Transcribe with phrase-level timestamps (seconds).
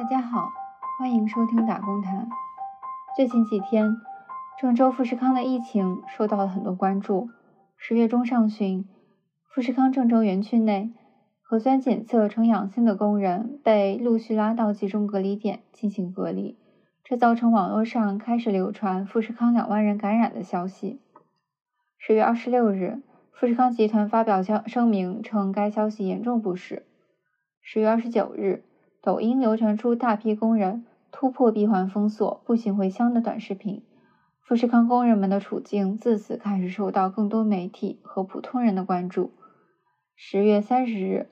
[0.00, 0.50] 大家好，
[0.98, 2.26] 欢迎收听打工谈。
[3.14, 3.98] 最近几天，
[4.58, 7.28] 郑州富士康的疫情受到了很多关注。
[7.76, 8.88] 十月中上旬，
[9.46, 10.90] 富士康郑州园区内
[11.42, 16.56] 核酸检测呈阳性的工人被陆续拉到集中隔离点进行隔离，
[17.04, 20.98] 这造成网络上开始流传富士康两万人感染的消息。
[21.98, 23.02] 十月二十六日，
[23.34, 26.86] 富士康集团发表消声明称该消息严重不实。
[27.60, 28.64] 十月二十九日，
[29.02, 33.82] 抖音流传出大批工人突破闭环封锁、步行回乡的短视频。
[34.40, 39.30] 富士康工人们的处境自此开始受到更多媒体和普通人的关注。
[40.16, 41.28] 十月三十日，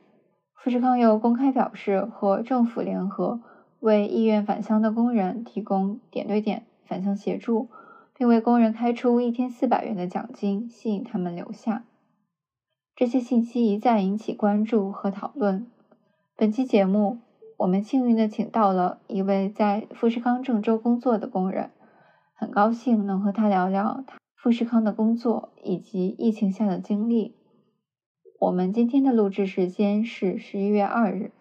[0.55, 3.41] 富士康又公开表示和政府联合，
[3.81, 7.69] 为意愿返乡的工人提供点对点返乡协助，
[8.17, 11.85] 并为工人开出一天四百元的奖金，吸引他们留下。
[12.95, 15.67] 这些信息一再引起关注和讨论。
[16.37, 17.19] 本期节目，
[17.59, 21.73] 我们幸运的请到了一位在富士康郑州工作的工人。
[22.33, 27.35] 很高兴能和他聊聊他富士康的工作以及疫情下的经历。
[28.39, 31.33] 我们今天的录制时间是十一月二日。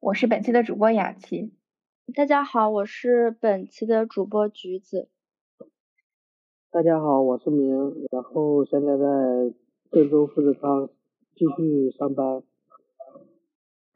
[0.00, 1.52] 我是本期的主播雅琪。
[2.14, 5.10] 大家好，我是本期的主播橘子。
[6.70, 9.04] 大家好，我是明，然后现在在
[9.90, 10.88] 郑州富士康
[11.34, 12.42] 继续上班。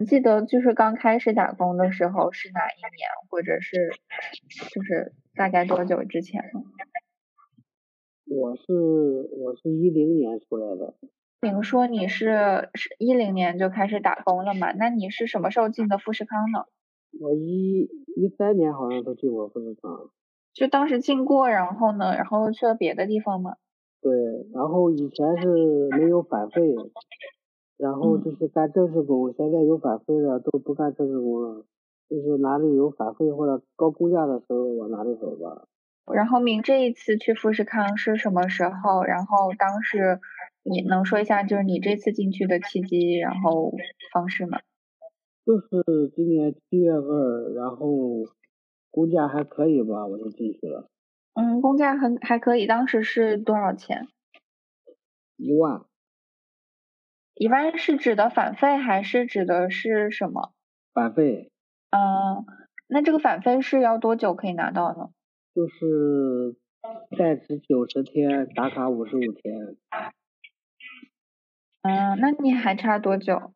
[0.04, 3.90] 记得就是刚开始打工的时候是哪一年，或者是
[4.74, 6.62] 就是大概多久之前呢？
[8.26, 10.94] 我是我是一零年出来的。
[11.40, 14.72] 明说你是是一零年就开始打工了嘛？
[14.72, 16.66] 那你是什么时候进的富士康呢？
[17.20, 20.10] 我一一三年好像都进过富士康。
[20.52, 23.56] 就当时进过，然后呢，然后去了别的地方吗？
[24.00, 24.12] 对，
[24.54, 26.60] 然后以前是没有返费。
[27.80, 31.64] 然后就是干正式工，现在有返费的都不干正式工了，
[32.10, 35.64] 就是哪里有返费或者高工价的时候往哪里走吧。
[36.12, 39.02] 然后明这一次去富士康是什么时候？
[39.04, 40.20] 然后当时
[40.62, 43.72] 你能说一下就是你这次进去的契机，然后
[44.12, 44.58] 方式吗？
[45.46, 47.88] 就是今年七月份，然后
[48.90, 50.90] 工价还可以吧，我就进去了。
[51.34, 54.06] 嗯，工价很还可以，当时是多少钱？
[55.36, 55.86] 一万。
[57.40, 60.52] 一般是指的返费还是指的是什么？
[60.92, 61.50] 返费。
[61.88, 62.44] 嗯，
[62.86, 65.08] 那这个返费是要多久可以拿到呢？
[65.54, 66.58] 就是
[67.16, 69.54] 在职九十天，打卡五十五天。
[71.80, 73.54] 嗯，那你还差多久？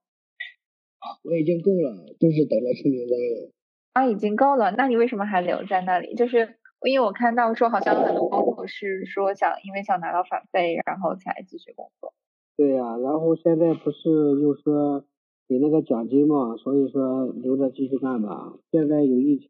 [1.23, 3.53] 我已经够了，就是等着出名单了。
[3.93, 6.15] 啊，已经够了，那你为什么还留在那里？
[6.15, 6.57] 就是
[6.87, 12.15] 因为我看到说好像很多工作是说想因为想拿到返费，然后才继续工作。
[12.57, 14.09] 对呀，然后现在不是
[14.41, 15.05] 又说
[15.49, 18.55] 给那个奖金嘛，所以说留着继续干吧。
[18.71, 19.49] 现在有疫情，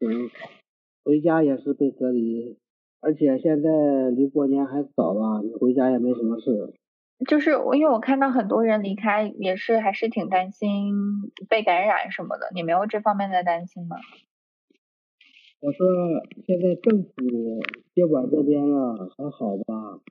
[1.03, 2.57] 回家也是被隔离，
[3.01, 6.73] 而且现在离过年还早吧，你回家也没什么事。
[7.29, 10.95] 就是因为我看到很多人离开，也是还是挺担心
[11.47, 12.49] 被感染什么的。
[12.53, 13.97] 你没有这方面的担心吗？
[15.61, 15.87] 我说
[16.45, 17.11] 现在政府
[17.93, 20.01] 接管这边了，还好吧。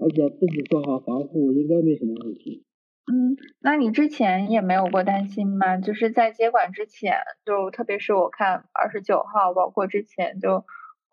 [0.00, 2.64] 而且自己做好防护，应该没什么问题。
[3.10, 5.78] 嗯，那你之前也没有过担心吗？
[5.78, 7.14] 就是在接管之前，
[7.44, 10.64] 就特别是我看二十九号，包括之前就，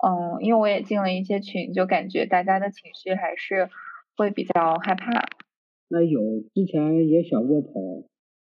[0.06, 3.70] 嗯，因为我也进了一些群，就感觉大家的情绪还是
[4.18, 5.10] 会比较害怕。
[5.88, 6.20] 那有，
[6.54, 7.72] 之前也想过跑，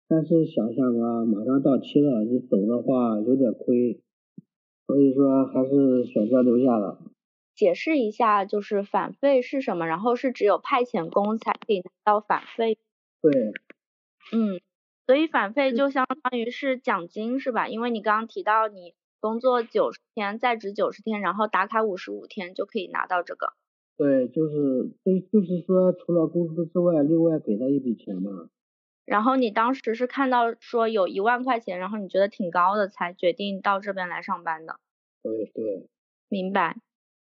[0.09, 4.01] 但是想想啊，马上到期了，你走的话有点亏，
[4.89, 6.99] 所以说还是选择留下了。
[7.55, 9.87] 解释一下，就是返费是什么？
[9.87, 12.79] 然后是只有派遣工才可以拿到返费。
[13.23, 13.55] 对。
[14.33, 14.61] 嗯，
[15.07, 17.69] 所以返费就相当于是奖金是吧？
[17.69, 23.55] 因为你刚刚提到你工作九十天，在职九十天，然后打卡五十五天就可以拿到这个。
[23.97, 28.51] 对，就是就就是说，除了工资之外，另外给他一笔钱嘛。
[29.07, 34.77] 然后你当时是看到说有一万块钱，然后你觉得挺高的，才决定到这边来上班的。
[35.25, 35.89] 对对。
[36.31, 36.77] 明白。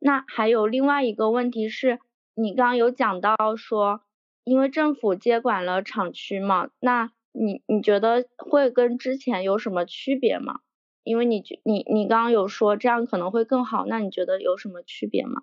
[0.00, 1.99] 那还有另外一个问题是，
[2.35, 4.03] 你刚刚有讲到说，
[4.45, 10.61] 因为政府接管了厂区嘛，那你你觉得会跟之前有什么区别吗？
[11.03, 15.43] 因为你你你刚刚有说这样可能会更好，那你觉得有什么区别吗？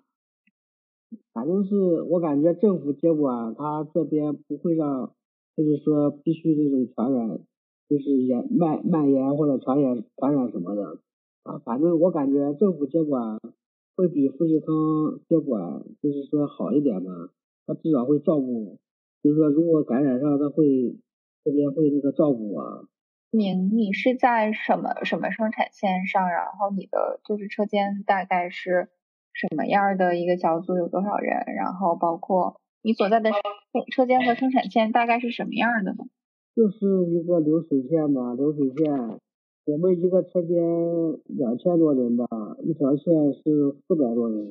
[1.34, 5.12] 反正是我感觉政府接管，他这边不会让，
[5.54, 7.40] 就是说必须这种传染，
[7.90, 10.98] 就是延蔓蔓延或者传染传染什么的
[11.42, 13.38] 啊，反正我感觉政府接管。
[13.96, 17.10] 会比富士康接管就是说好一点吧，
[17.66, 18.78] 他至少会照顾，
[19.22, 20.98] 就是说如果感染上，他会
[21.42, 22.84] 这边会那个照顾啊。
[23.30, 26.28] 你，你是在什么什么生产线上？
[26.28, 28.88] 然后你的就是车间大概是
[29.32, 30.76] 什么样的一个小组？
[30.76, 31.34] 有多少人？
[31.56, 33.30] 然后包括你所在的
[33.92, 36.04] 车间和生产线大概是什么样的呢？
[36.54, 39.20] 就是一个流水线嘛，流水线。
[39.66, 40.56] 我们一个车间
[41.24, 42.24] 两千多人吧，
[42.62, 44.48] 一条线是四百多人。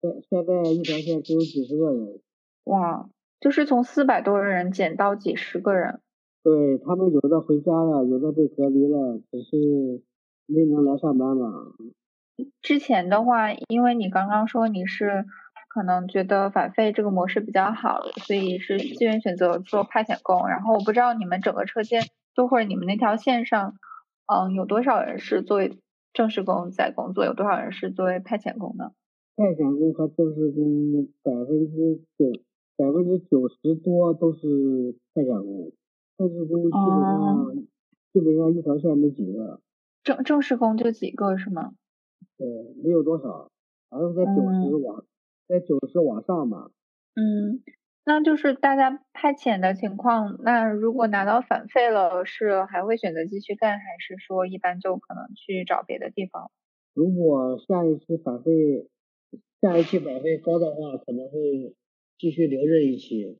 [0.00, 2.18] 现现在一条线只有几十个人。
[2.64, 3.08] 哇，
[3.38, 6.00] 就是从四百多人减到几十个人。
[6.42, 10.02] 对他们有的回家了，有的被隔离了，只是
[10.46, 11.68] 没能来上班嘛。
[12.60, 15.24] 之前的话，因为你刚刚说你是
[15.68, 20.48] 可能觉得返费这个模式比较好，所以是自愿选择做派遣工。
[20.48, 22.02] 然后我不知道你们整个车间，
[22.34, 23.74] 就或者你们那条线上，
[24.26, 25.78] 嗯，有多少人是作为
[26.12, 28.92] 正式工在工作，有多少人是作为派遣工呢？
[29.36, 32.32] 派遣工和正式工百分之九
[32.76, 35.72] 百分之九十多都是派遣工。
[36.18, 37.66] 正式工基本上
[38.12, 39.60] 基本上一条线没几个，
[40.04, 41.72] 正正式工就几个是吗？
[42.36, 42.46] 对，
[42.82, 43.50] 没有多少，
[43.90, 45.04] 好像在九十往
[45.48, 46.70] 在九十往上吧。
[47.14, 47.60] 嗯，
[48.04, 56.50] 那就是大家派遣的情况，那如果拿到返费了，是还会选择继续干，还是说一般就可能去找别的地方？
[56.94, 58.88] 如果下一次返费
[59.60, 61.76] 下一期返费高的话，可能会
[62.18, 63.38] 继续留任一期。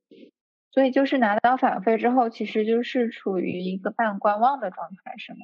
[0.70, 5.38] 所以就是拿到返费之后，其实就是处于一个半观望的状态，是吗？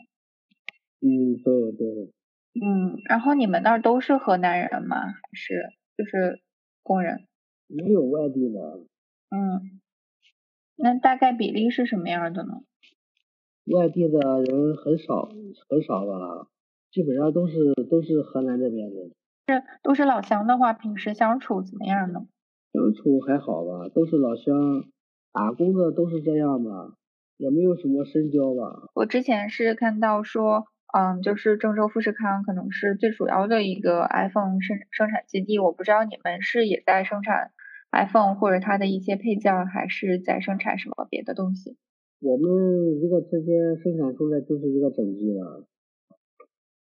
[1.00, 2.12] 嗯，对对。
[2.54, 4.96] 嗯，然后你们那儿都是河南人吗？
[5.06, 6.40] 还是就是
[6.82, 7.26] 工人？
[7.66, 8.80] 没有外地的。
[9.30, 9.80] 嗯，
[10.76, 12.62] 那大概比例是什么样的呢？
[13.74, 15.28] 外地的人很少，
[15.68, 16.48] 很少吧，
[16.90, 19.10] 基本上都是都是河南这边的。
[19.46, 22.26] 是都是老乡的话，平时相处怎么样呢？
[22.72, 24.84] 相处还好吧，都是老乡。
[25.30, 26.94] 打工的都是这样吧，
[27.36, 28.88] 也没有什么深交吧。
[28.94, 30.64] 我之前是看到说，
[30.96, 35.58] 嗯，就是郑州富士康可能是最主要的一个 iPhone 生生产基地。
[35.58, 37.52] 我不知道你们是也在生产
[37.92, 41.76] iPhone 或者它的一些配件，还是在生产什么别的东西？
[42.20, 45.66] 我们一个车间生产出来就是一个整机了。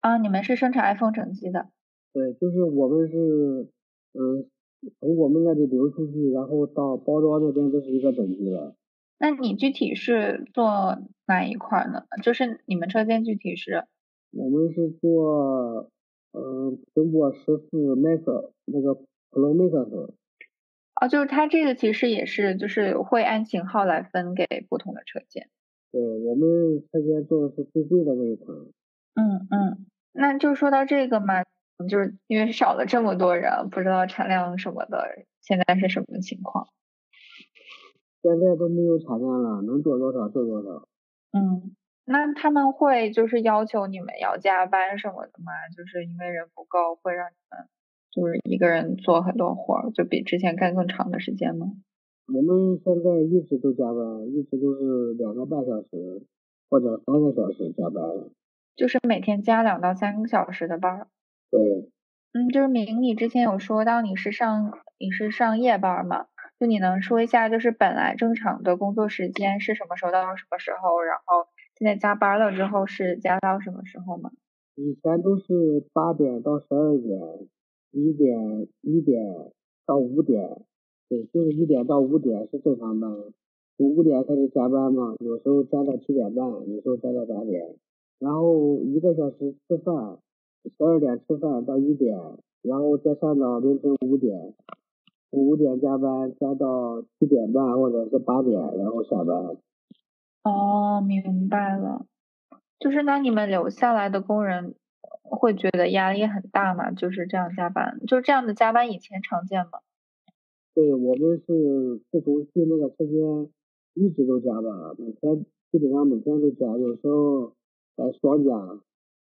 [0.00, 1.69] 啊，你们是生产 iPhone 整机的？
[2.12, 3.69] 对，就是我们是，
[4.14, 4.49] 嗯。
[4.99, 8.75] 从我们那里流出去，然后到包装那边都是一个整机了。
[9.19, 12.05] 那你具体是做哪一块呢？
[12.23, 13.85] 就是你们车间具体是？
[14.32, 15.91] 我们是做，
[16.32, 18.94] 嗯，苹果十四 Max 那个
[19.31, 20.14] Pro Max。
[21.00, 25.49] 哦，就是它这个其实也是，就是会按型号来分给不同的车间。
[25.91, 28.56] 对，我们车间做的是最贵的那一款。
[29.14, 31.43] 嗯嗯，那就说到这个嘛。
[31.88, 36.69] 就是因为少了这么多人，不知道产量什么的，现在是什么情况？
[38.20, 40.87] 现在都没有产量了，能做多少做多少。
[41.32, 41.75] 嗯，
[42.05, 45.52] 那他们会就是要求你们要加班什么的吗？
[45.75, 47.67] 就是因为人不够，会让你们
[48.11, 51.67] 就是一个人做很多活儿，就比之前干更长的时间吗？
[52.27, 56.23] 我们现在一直都加班，一直都是两个半小时
[56.69, 58.03] 或者三个小时加班。
[58.77, 61.09] 就是每天加两到三个小时的班。
[61.51, 61.61] 对，
[62.33, 66.27] 嗯，就是明，你之前有说到你是上你是上夜班嘛？
[66.59, 71.00] 就你能说一下，就是本来正常的工作时间是什么时候到什么时候？
[71.02, 74.31] 然后现在加班了之后是加到什么时候吗？
[74.76, 77.19] 以前都是八点到十二点，
[77.92, 79.52] 一点一点
[79.87, 80.62] 到五点，
[81.09, 83.12] 对，就是一点到五点是正常班，
[83.78, 87.76] 五点开始加班嘛，有时候加到七点半，有时候加到八点，
[88.18, 90.18] 然后一个小时吃饭。
[90.62, 92.14] 十二点吃饭到一点，
[92.61, 94.52] 然后再上到凌晨五点，
[95.30, 99.56] 五点加班加到七点半或者是八点，然后下班。
[100.44, 102.04] 哦，明白了。
[102.78, 104.75] 就是那你们留下来的工人
[105.23, 106.90] 会觉得压力很大嘛？
[106.90, 109.80] 就是这样加班，就是这样的加班以前常见吗？
[110.75, 113.50] 对我们是自从进那个车间
[113.95, 114.64] 一直都加班，
[114.99, 117.54] 每天基本上每天都加，有时候
[117.97, 118.50] 还双加。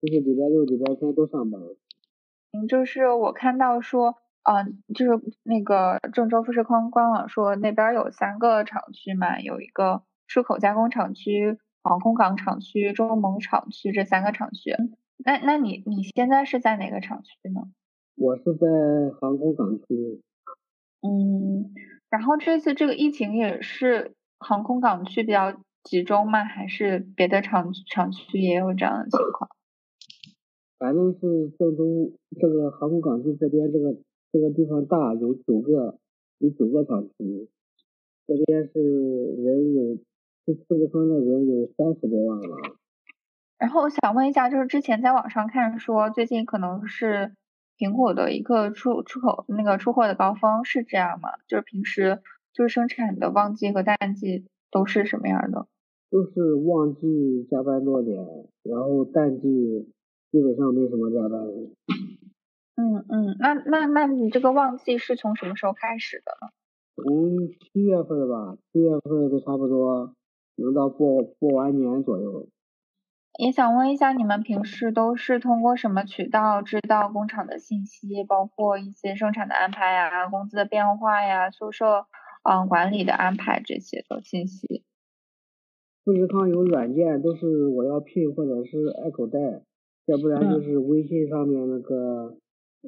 [0.02, 1.58] 就是礼拜六、礼拜天都上班。
[2.52, 14.76] 嗯，就是我看到说，嗯，就是那个郑州富士康官网说那边有三个厂区嘛，有一个出口加工厂区、航空港厂区、中蒙厂区这三个厂区。
[15.24, 17.62] 那那你你现在是在哪个厂区呢？
[18.16, 18.66] 我是在
[19.20, 20.22] 航空港区。
[21.02, 21.72] 嗯，
[22.10, 26.44] 然后这次这个疫情也是航空港区比较集中吗？
[26.44, 29.50] 还是别的厂厂区也有这样的情况？
[30.78, 33.96] 反正是郑州这个航空港区这边这个
[34.32, 35.98] 这个地方大，有九个
[36.38, 37.48] 有九个厂区，
[38.26, 39.96] 这边是人有
[40.44, 42.76] 这富士康的人有三十多万了。
[43.58, 47.32] 然后我想问一下，就是之前在网上看说，最近可能是
[47.78, 51.30] 苹果的一个出出口那个出货的高峰，是这样吗？
[51.48, 52.20] 就是平时
[52.52, 55.66] 就是生产的旺季和淡季都是什么样的？
[56.10, 58.24] 就是旺季加班多点，
[58.62, 59.92] 然后淡季
[60.30, 61.40] 基本上没什么加班。
[62.76, 66.52] 嗯嗯，那那那你这个旺季是从什么时候开始的呢？
[66.94, 70.14] 从七月份吧，七月份就差不多
[70.56, 72.46] 能到过过完年左右。
[73.38, 82.06] 也想问一下，你们平时都是通过什么渠道知道工厂的信息，包括一些生产的安排呀、工资的变化呀、宿舍
[82.44, 84.84] 嗯管理的安排这些的信息？
[86.02, 89.38] 富士康有软件，都是我要聘或者是爱口袋，
[90.06, 92.38] 要不然就是微信上面那个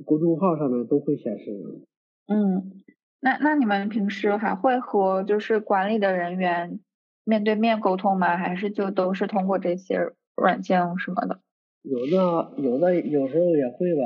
[0.07, 1.85] 公众号上面都会显示。
[2.27, 2.73] 嗯，
[3.21, 6.81] 那那你们平时还会和就是管理的人员
[7.25, 8.39] 面对面沟通吗？
[8.39, 10.15] 还是就都是通过这些？
[10.41, 11.41] 软件什么的，
[11.83, 14.03] 有的有的有时候也会吧。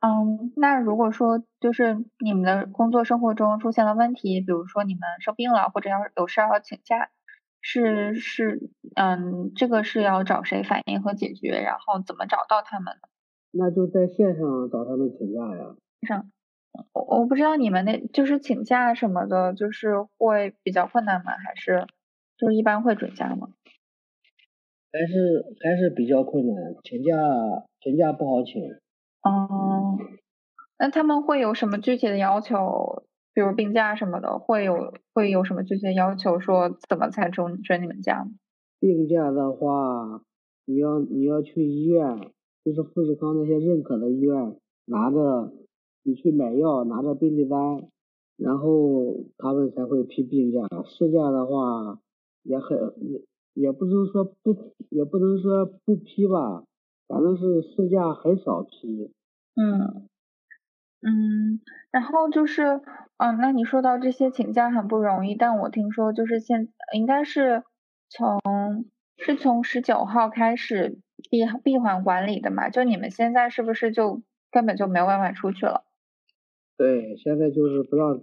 [0.00, 7.08] 嗯，那如果说就是你们的工作生活中出现了问题，比如说你们生病了或者要有事要请假，
[7.62, 12.94] 是是嗯，这个是要找谁反映和解决，然后怎么找到他们
[13.50, 15.74] 那就在线上找他们请假呀。
[16.06, 16.30] 上，
[16.92, 21.32] 我我不知道你们那就是请假什么的，就是会比较困难吗？
[21.32, 21.86] 还是
[22.36, 23.48] 就是一般会准假吗？
[24.94, 27.12] 还是还是比较困难，请假
[27.80, 28.62] 请假不好请。
[29.24, 29.98] 哦，
[30.78, 33.02] 那他们会有什么具体的要求？
[33.34, 36.38] 比如病假什么的，会有会有什么具体的要求？
[36.38, 38.24] 说怎么才准准你们假？
[38.78, 40.22] 病假的话，
[40.64, 42.16] 你要你要去医院，
[42.64, 45.52] 就是富士康那些认可的医院，拿着
[46.04, 47.88] 你去买药，拿着病历单，
[48.36, 50.60] 然后他们才会批病假。
[50.84, 51.98] 事假的话
[52.44, 52.78] 也很
[53.54, 53.72] 也。
[53.72, 56.64] 不能说不，也不能说不批吧，
[57.08, 59.12] 反正是事假很少批。
[59.56, 60.08] 嗯
[61.00, 62.80] 嗯，然后就是，
[63.18, 67.62] 嗯，那你说到这些请假很不容易，但我听说就是现应该是
[68.08, 68.40] 从
[69.16, 70.98] 是从十九号开始
[71.30, 72.70] 闭闭环管理的嘛？
[72.70, 75.84] 就你们现在是不是就根本就没有办法出去了？
[76.76, 78.20] 对，现在就是不让，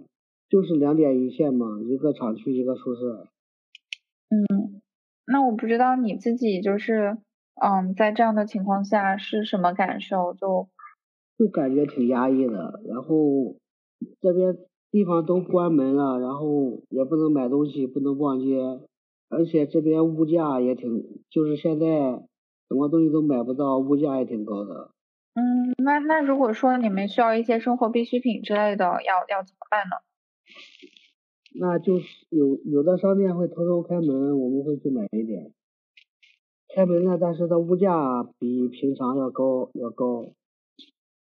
[0.48, 3.28] 就是两点一线嘛，一个厂区一个宿舍。
[4.28, 4.82] 嗯。
[5.26, 7.18] 那我不知道你自己就是，
[7.60, 10.34] 嗯，在这样的情况下是什么感受？
[10.34, 10.68] 就
[11.38, 12.80] 就感觉挺压抑的。
[12.88, 13.56] 然后
[14.20, 14.56] 这边
[14.90, 18.80] 地方都关门了，然后也不能买东西，不能逛街，
[19.28, 21.86] 而且这边物价也挺，就是现在
[22.68, 24.90] 什么东西都买不到，物价也挺高的。
[25.34, 29.96] 嗯，那那如果说你们需要一些生活必需品之类的，要要怎么办呢？
[31.54, 35.52] 那就是有有的商店会偷偷开门，我们会去买一点。
[36.74, 40.24] 开门了，但是它物价比平常要高，要高。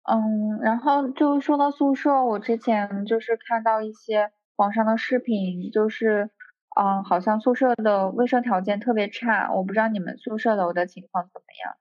[0.04, 6.30] 嗯，然后就说到宿舍，我之前就是看到一些网上的视频，就是
[6.76, 11.78] 嗯，好像宿舍的卫生条件特别差，我不知道你们宿舍楼的情况怎么样。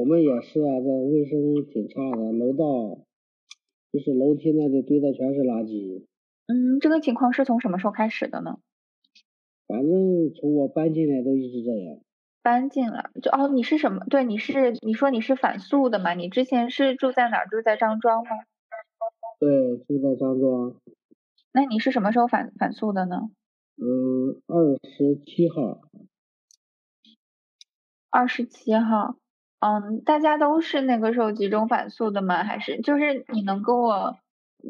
[0.00, 3.04] 我们也是啊，这卫生挺差的，楼道
[3.92, 6.06] 就是楼梯那里堆的全是垃圾。
[6.48, 8.58] 嗯，这个情况是从什么时候开始的呢？
[9.66, 11.98] 反正从我搬进来都一直这样。
[12.42, 14.04] 搬进来就哦，你是什么？
[14.08, 16.14] 对，你是你说你是反宿的嘛？
[16.14, 17.48] 你之前是住在哪儿？
[17.48, 18.30] 住在张庄吗？
[19.40, 20.76] 对，住在张庄。
[21.52, 23.22] 那你是什么时候反反宿的呢？
[23.76, 25.80] 嗯，二十七号。
[28.08, 29.16] 二十七号，
[29.58, 32.44] 嗯，大家都是那个时候集中反宿的吗？
[32.44, 34.16] 还是就是你能跟我？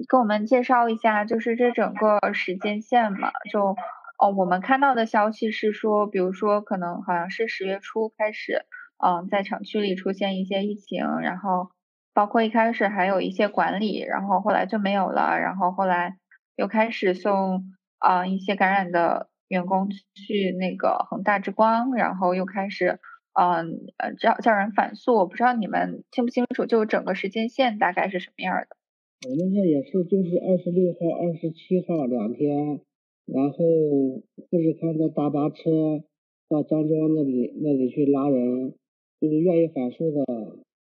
[0.08, 3.76] 跟我们介绍一下，就是这整个时间线嘛，就
[4.18, 8.64] 哦，我们看到的消息是说，比如说可能好像是十月初开始，
[9.04, 11.70] 嗯，在厂区里出现一些疫情，然后
[12.14, 16.16] 包括一开始还有一些管理，然后后来就没有了，然后后来
[16.56, 23.00] 又开始送啊一些感染的员工去那个恒大之光，然后又开始
[23.34, 28.75] 嗯呃叫叫人反诉，我不知道你们清不清楚，就整个时间线大概是什么样的。
[29.24, 32.80] 我们这也是，就是二十六号、二十七号两天，
[33.24, 36.04] 然后富士康的大巴车
[36.48, 38.74] 到张庄那里那里去拉人，
[39.18, 40.24] 就是愿意反诉的，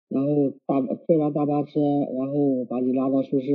[0.09, 1.79] 然后大坐完大巴车，
[2.19, 3.47] 然后把你拉到宿舍，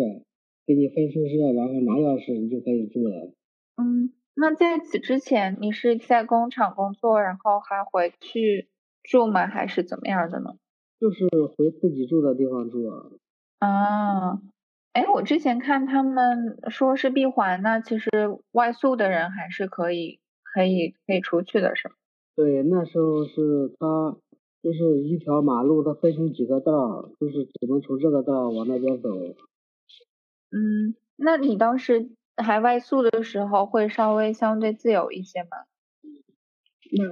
[0.66, 3.32] 给你分宿舍，然后拿钥匙，你就可以住了。
[3.76, 8.68] 嗯，那在此之前，你是在工厂工作，然后还回去
[9.02, 9.46] 住吗？
[9.46, 10.56] 还是怎么样的呢？
[10.98, 12.88] 就是回自己住的地方住。
[13.58, 14.40] 啊。
[14.94, 18.08] 哎，我之前看他们说是闭环，那其实
[18.52, 21.94] 外宿的人还是可以可以可以出去的是吗？
[22.36, 24.16] 对，那时候是他
[24.62, 29.08] 就是一条马路，它分成几个道，就是只能从这个道往那边走。
[30.52, 35.66] 嗯，那你当时还外宿的时候，会稍微相对自由一些吗？
[36.92, 37.04] 那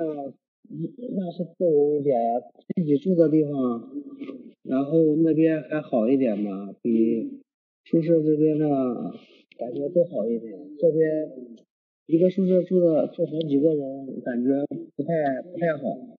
[1.17, 2.41] 那是自由一点呀，
[2.77, 3.91] 自己住的地方，
[4.63, 7.43] 然后那边还好一点嘛，比
[7.85, 8.67] 宿舍这边的
[9.59, 10.53] 感觉都好一点。
[10.79, 11.31] 这边
[12.07, 14.51] 一个宿舍住的住好几个人，感觉
[14.97, 16.17] 不太不太好。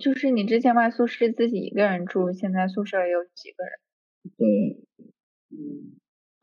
[0.00, 3.72] 就是你之前外宿是自己一个人住，现在宿舍有几个人？
[4.36, 4.82] 对。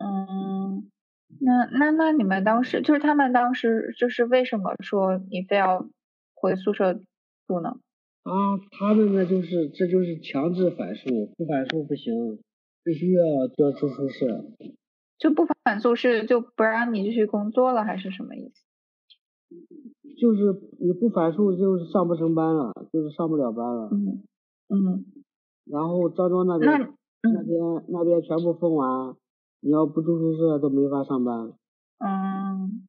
[0.01, 0.89] 嗯，
[1.41, 5.89] 那那那你们当时就是他们当时就是为什么说你非要
[6.35, 6.93] 回宿舍
[7.47, 7.79] 住呢？
[8.23, 8.31] 啊，
[8.71, 12.39] 他们呢就是这就是强制反宿，不反宿不行，
[12.89, 14.25] 必须要住宿舍。
[15.19, 18.63] 就不返宿舍就不让你继续工作了，还是什么意思？
[20.19, 23.89] 就是你不返宿就是上不成班了，就是上不了班了。
[23.91, 24.23] 嗯
[24.69, 25.05] 嗯。
[25.65, 26.71] 然后张庄那边
[27.21, 29.15] 那边那边全部封完，
[29.59, 31.53] 你要不住宿舍都没法上班。
[31.99, 32.87] 嗯，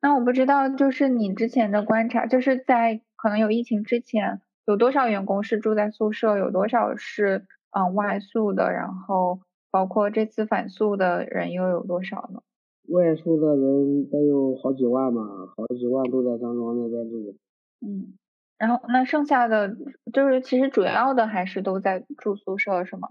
[0.00, 9.40] 那我不知道，就是你之前的观察，就是在可能有疫情之前，有多少员工是住在宿舍，有多少是嗯外宿的，然后
[9.70, 12.40] 包括这次返宿的人又有多少呢？
[12.88, 15.22] 外宿的人得有好几万吧，
[15.56, 17.34] 好几万都在张庄那边住。
[17.80, 18.14] 嗯，
[18.58, 19.76] 然后那剩下的
[20.12, 23.08] 就是其实主要的还是都在住宿舍是吗？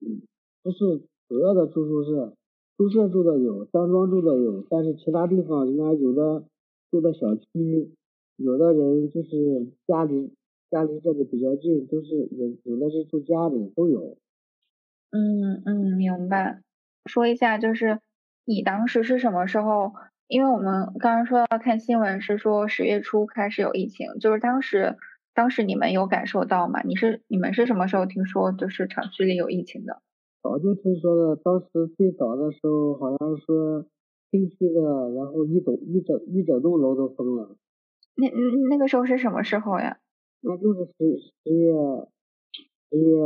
[0.00, 0.22] 嗯
[0.62, 2.34] 不是主要的住宿舍，
[2.76, 6.44] 宿舍住的有，张庄住的有，但是其他地方人家有的
[6.90, 7.94] 住的小区，
[8.36, 10.32] 有的人就是家里
[10.70, 14.18] 家离这里比较近，都是有有的是住家里都有。
[15.10, 16.62] 嗯嗯，明白。
[17.06, 18.00] 说一下，就是
[18.44, 19.92] 你当时是什么时候？
[20.28, 24.96] 因为我们刚刚说到看新闻是说十月初开始有疫情，就是当时
[25.32, 26.82] 当时你们有感受到吗？
[26.84, 30.02] 你是你们是什么时候听说就是厂区里有疫情的？
[30.42, 33.86] 早就听说了，当时最早的时候好像说
[34.30, 37.56] 新区的，然后一整一整一整栋楼都封了。
[38.14, 39.96] 那那那个时候是什么时候呀？
[40.40, 41.72] 那就是十十月
[42.90, 43.18] 十月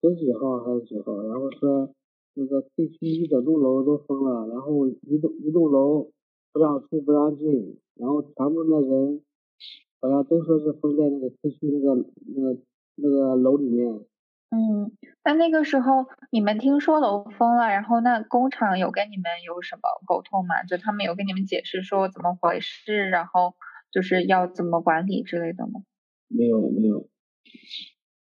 [0.00, 1.22] 十几号还是几号？
[1.22, 1.92] 然后说
[2.34, 6.10] 那个 K 区一整栋楼都封了，然后一栋一栋楼
[6.52, 9.22] 不让出不让进，然后全部的人
[10.00, 12.60] 好像都说是封在那个 K 区那个那个
[12.96, 14.00] 那个楼里面。
[14.50, 14.92] 嗯，
[15.24, 20.62] 那那个时候你们听说楼封了，然后那工厂有跟你们有什么沟通吗？
[20.62, 23.54] 就他们有跟你们解释说怎么回事，然后
[23.90, 25.82] 就是要怎么管理之类的吗？
[26.28, 27.08] 没有没有。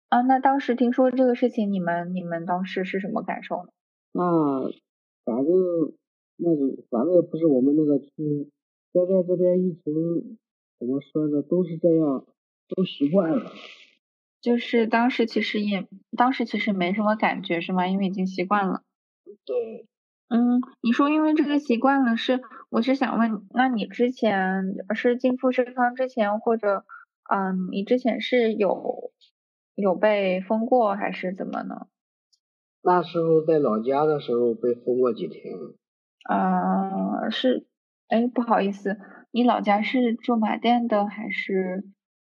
[0.08, 3.70] 啊，那当时听说这个事情，你们你们当时是什么感受呢？
[4.12, 4.70] 那
[5.24, 5.54] 反正
[6.36, 6.48] 那
[6.90, 8.50] 反正也不是我们那个区，
[8.92, 10.38] 现在这边疫情
[10.78, 12.24] 怎么说呢，都是这样，
[12.68, 13.52] 都习惯了。
[14.40, 17.86] 就是当时其实也，当时其实没什么感觉是吗？
[17.86, 18.82] 因为已经习惯了。
[19.44, 19.86] 对。
[20.30, 26.84] 嗯，你说因为这个习惯了是，我是想问，那你之前是进富士康之前，或者
[27.28, 29.12] 嗯，你之前是有
[29.74, 31.86] 有被封过还是怎么呢？
[32.82, 35.54] 那时候在老家的时候被封过几天。
[36.24, 37.66] 啊，是，
[38.08, 38.98] 哎，不好意思，
[39.30, 41.84] 你老家是驻马店的还是？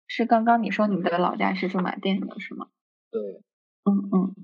[0.09, 2.67] 是刚刚你说你的老家是驻马店的是吗？
[3.11, 3.43] 对。
[3.85, 4.35] 嗯嗯。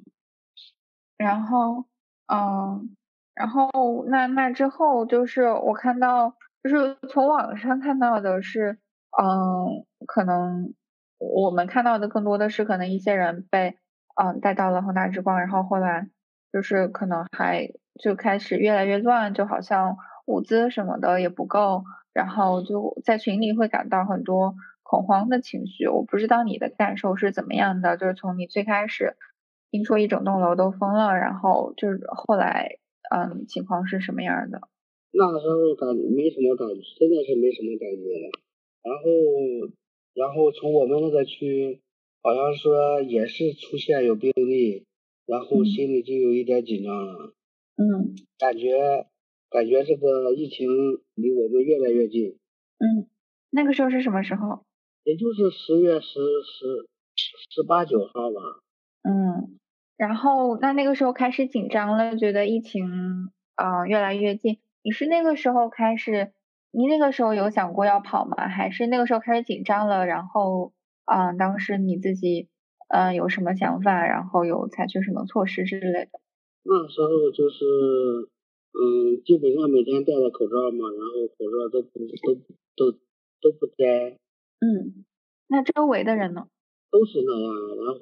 [1.18, 1.84] 然后，
[2.26, 2.96] 嗯，
[3.34, 3.68] 然后
[4.08, 8.78] 那那之后就是我看到，就是从网上看到的是，
[9.20, 10.74] 嗯，可能
[11.18, 13.76] 我们看到的更多的是可能一些人被
[14.16, 16.08] 嗯带到了恒大之光，然后后来
[16.52, 24.56] 就是可能还就开始越来越乱，就好像物资什么的也不够，然后就在群里会感到很多。
[24.90, 27.98] 恐慌的情绪，我不知道你的感受是怎么样的。
[27.98, 29.18] 就是从你最开始
[29.70, 32.78] 听说一整栋楼都封了，然后就是后来，
[33.12, 34.62] 嗯，情况是什么样的？
[35.12, 38.32] 那个时候感没什么感觉，真的是没什么感觉了。
[38.80, 39.04] 然后，
[40.18, 41.80] 然后从我们那个区，
[42.22, 44.84] 好像说也是出现有病例，
[45.26, 47.32] 然后心里就有一点紧张了。
[47.76, 48.16] 嗯。
[48.36, 49.06] 感觉
[49.48, 50.66] 感觉这个疫情
[51.14, 52.36] 离我们越来越近。
[52.78, 53.06] 嗯，
[53.50, 54.64] 那个时候是什么时候？
[55.04, 56.88] 也就是十月十十
[57.50, 58.40] 十八九号吧。
[59.02, 59.58] 嗯，
[59.96, 64.58] 然后那那个时候开始紧张了，觉得疫情啊越来越近。
[64.82, 66.32] 你是那个时候开始，
[66.70, 68.48] 你那个时候有想过要跑吗？
[68.48, 70.06] 还是那个时候开始紧张了？
[70.06, 70.72] 然后
[71.04, 72.48] 啊，当时你自己
[72.88, 74.06] 嗯有什么想法？
[74.06, 76.20] 然后有采取什么措施之类的？
[76.64, 77.64] 那时候就是
[78.72, 82.34] 嗯，基本上每天戴着口罩嘛，然后口罩都不都
[82.76, 82.98] 都
[83.40, 84.18] 都不摘。
[84.60, 85.04] 嗯，
[85.48, 86.48] 那周围的人呢？
[86.90, 87.52] 都是那样，
[87.84, 88.00] 然后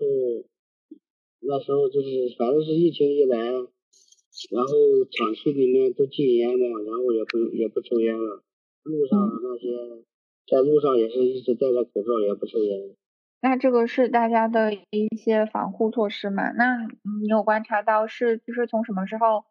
[1.41, 4.73] 那时候就是反正是疫情一来，然后
[5.11, 8.43] 厂区里面都禁烟嘛，然后也不也不抽烟了，
[8.87, 10.05] 路上那些
[10.47, 12.97] 在路上也是一直戴着口罩，也不抽烟。
[13.43, 16.51] 那这个是大家的一些防护措施嘛？
[16.53, 16.87] 那
[17.21, 19.45] 你有观察到是就是从什么时候，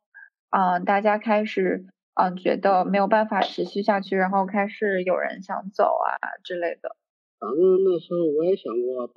[0.50, 6.96] 嗯，大家开始嗯觉得没有办法持续下去，然后开始有人想走啊之类的？
[7.40, 9.14] 反正那时候我也想过跑，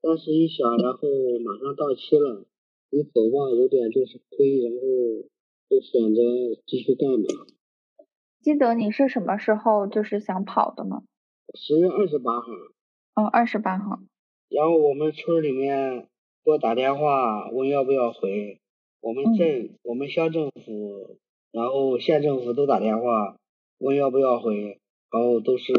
[0.00, 1.08] 但是一想，然后
[1.44, 2.46] 马上到期了，
[2.90, 4.80] 你走吧有点就是亏，然后
[5.68, 6.22] 就选择
[6.66, 7.46] 继续干吧。
[8.40, 11.02] 记得你是什么时候就是想跑的吗？
[11.54, 12.46] 十月二十八号。
[13.14, 14.00] 哦，二十八号。
[14.48, 16.08] 然后我们村里面
[16.44, 18.60] 给我打电话问要不要回，
[19.00, 21.18] 我们镇、我们乡政府，
[21.52, 23.36] 然后县政府都打电话
[23.78, 25.72] 问要不要回，然后都是。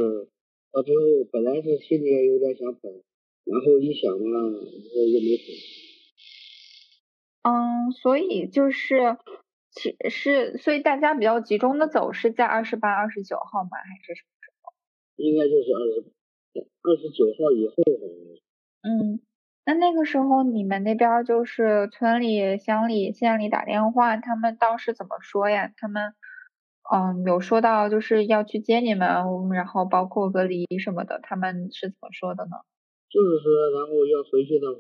[0.74, 2.80] 到最后，本来是心里也有点想跑，
[3.43, 5.43] 然后一想嘛，然后也没跑。
[7.43, 9.17] 嗯，所以就是，
[9.71, 13.69] 其是所以大家比较集中的走是在二十八、二十九号吗？
[13.77, 14.73] 还是什么时候？
[15.17, 16.03] 应该就是二十
[16.81, 17.73] 二十九号以后。
[18.84, 19.19] 嗯，
[19.65, 25.71] 那那个时候你们那边就是村里、乡里、县里打电话，他们当时怎么说呀？
[25.77, 26.13] 他们？
[26.91, 29.07] 嗯，有说到就是要去接你们，
[29.53, 32.57] 然后包括隔离什么的，他们是怎么说的呢？
[33.07, 34.79] 就是说，然后要回去的话，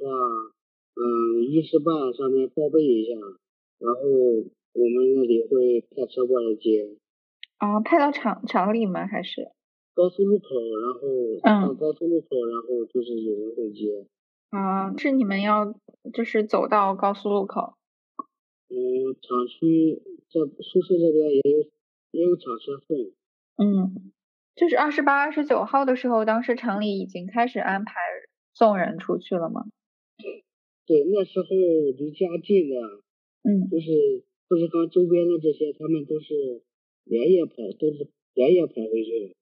[0.97, 3.13] 嗯，一时半上面报备一下，
[3.79, 4.01] 然后
[4.73, 6.97] 我们那里会派车过来接。
[7.57, 9.05] 啊，派到厂厂里吗？
[9.07, 9.51] 还是？
[9.93, 10.45] 高速路口，
[10.81, 14.07] 然后嗯高速路口，然后就是有人会接。
[14.49, 15.73] 啊，是你们要
[16.13, 17.75] 就是走到高速路口？
[18.69, 21.69] 嗯，厂区在宿舍这边也有。
[22.13, 22.97] 也有厂车送，
[23.55, 24.11] 嗯，
[24.53, 27.93] 就是二十八、二十九号的时候，当时厂里已经开始安排
[28.53, 29.63] 送人出去了吗？
[30.85, 31.45] 对，那时候
[31.97, 32.99] 离家近啊，
[33.43, 36.61] 嗯，就是富士康周边的这些，他们都是
[37.05, 39.35] 连夜跑，都是连夜跑回去的，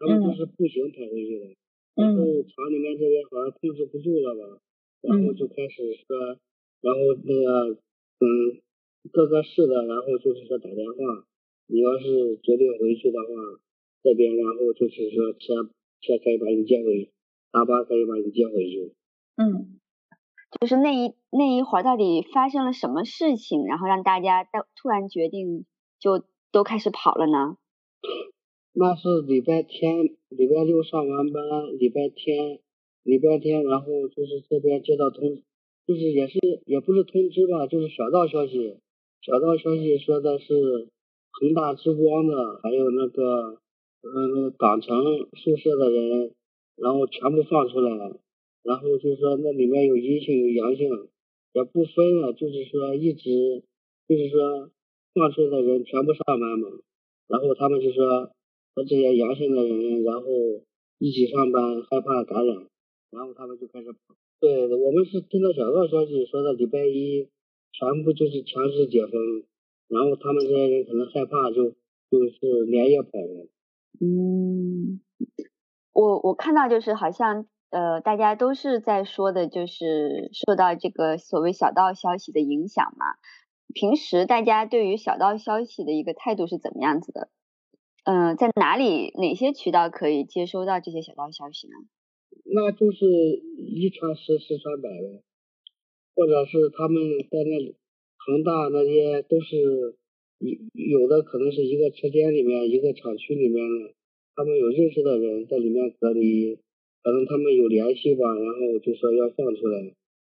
[0.00, 1.54] 他们都是步行跑回去的。
[1.94, 4.58] 然后厂里面这边好像控制不住了吧，
[5.02, 6.36] 然后就开始说，
[6.82, 7.78] 然后那个
[8.18, 8.26] 嗯，
[9.12, 11.24] 各个市的，然后就是说打电话。
[11.68, 13.60] 你要是决定回去的话，
[14.02, 17.08] 这边然后就是说车车可以把你接回，
[17.52, 18.94] 大巴可以把你接回去。
[19.36, 19.78] 嗯，
[20.58, 25.66] 就是那一那一会儿到底发生了什么事情，然后让大家到突然决定
[25.98, 27.56] 就都开始跑了呢？
[28.72, 31.42] 那是礼拜天，礼拜六上完班，
[31.78, 32.60] 礼拜天，
[33.02, 35.42] 礼拜天，然后就是这边接到通，
[35.86, 38.78] 就是也是也不是通知吧，就是小道消息，
[39.20, 40.88] 小道消息说的是。
[41.32, 43.60] 恒大之光的，还有那个，
[44.02, 44.96] 嗯，港城
[45.36, 46.34] 宿舍的人，
[46.74, 48.18] 然后全部放出来了，
[48.62, 50.88] 然后就是说那里面有阴性有阳性，
[51.52, 53.62] 也不分了，就是说一直，
[54.08, 54.70] 就是说
[55.14, 56.68] 放出的人全部上班嘛，
[57.28, 58.32] 然后他们就说
[58.74, 60.26] 和这些阳性的人，然后
[60.98, 62.66] 一起上班，害怕感染，
[63.10, 63.98] 然后他们就开始跑。
[64.40, 67.28] 对，我们是听到小道消息说的礼拜一
[67.72, 69.44] 全部就是强制解封。
[69.88, 71.70] 然后他们这些人可能害怕，就
[72.08, 73.48] 就是连夜跑了。
[74.00, 75.00] 嗯，
[75.92, 83.06] 我我看到就是好像呃，大家都是在说的，就是受到这个所谓小道消息的影响嘛。
[83.72, 87.28] 平时大家对于小道消息的一个态度是怎么样子的？
[88.04, 91.74] 嗯，在哪里哪些渠道可以接收到这些小道消息呢？
[92.44, 95.22] 那就是一传十，十传百呗，
[96.14, 96.96] 或者是他们
[97.30, 97.74] 在那。
[98.22, 99.96] 恒大那些都是
[100.38, 100.52] 有
[101.00, 103.64] 有的可能是一个车间里面一个厂区里面，
[104.36, 106.58] 他们有认识的人在里面隔离，
[107.02, 109.78] 可能他们有联系吧，然后就说要放出来，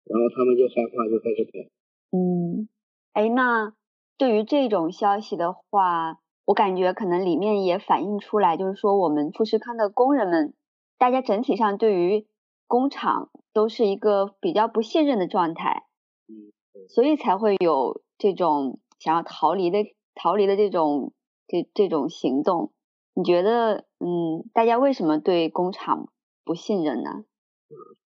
[0.05, 1.69] 然后他们就害怕就开始跑。
[2.11, 2.69] 嗯，
[3.13, 3.73] 哎，那
[4.17, 10.55] 对于这种消息的话，我感觉可能里面也反映出来，就是说我们富士康的工人们，
[10.99, 12.27] 大家整体上对于
[12.67, 15.85] 工厂都是一个比较不信任的状态。
[16.29, 16.53] 嗯。
[16.89, 19.79] 所以才会有这种想要逃离的
[20.15, 21.13] 逃离的这种
[21.47, 22.73] 这这种行动。
[23.15, 26.09] 你觉得，嗯，大家为什么对工厂
[26.49, 27.27] 不信任呢？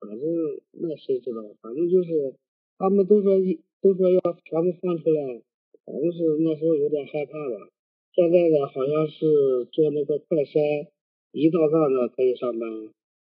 [0.01, 0.27] 反正
[0.73, 2.35] 那谁知道，反正就是
[2.77, 5.41] 他们都说一都说要全部放出来，
[5.87, 7.71] 反正是那时候有点害怕吧。
[8.11, 10.89] 现在呢，好像是做那个快筛，
[11.31, 12.69] 一道杠的可以上班，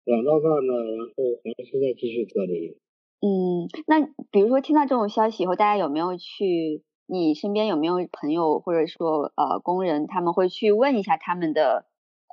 [0.04, 1.12] 两道杠的，然后
[1.44, 2.78] 还是在继续隔离。
[3.20, 11.84] 嗯，那比如说听到这种消息以后，大家有没有去你身边有没有朋友或者说呃工人，他们会去问一下他们的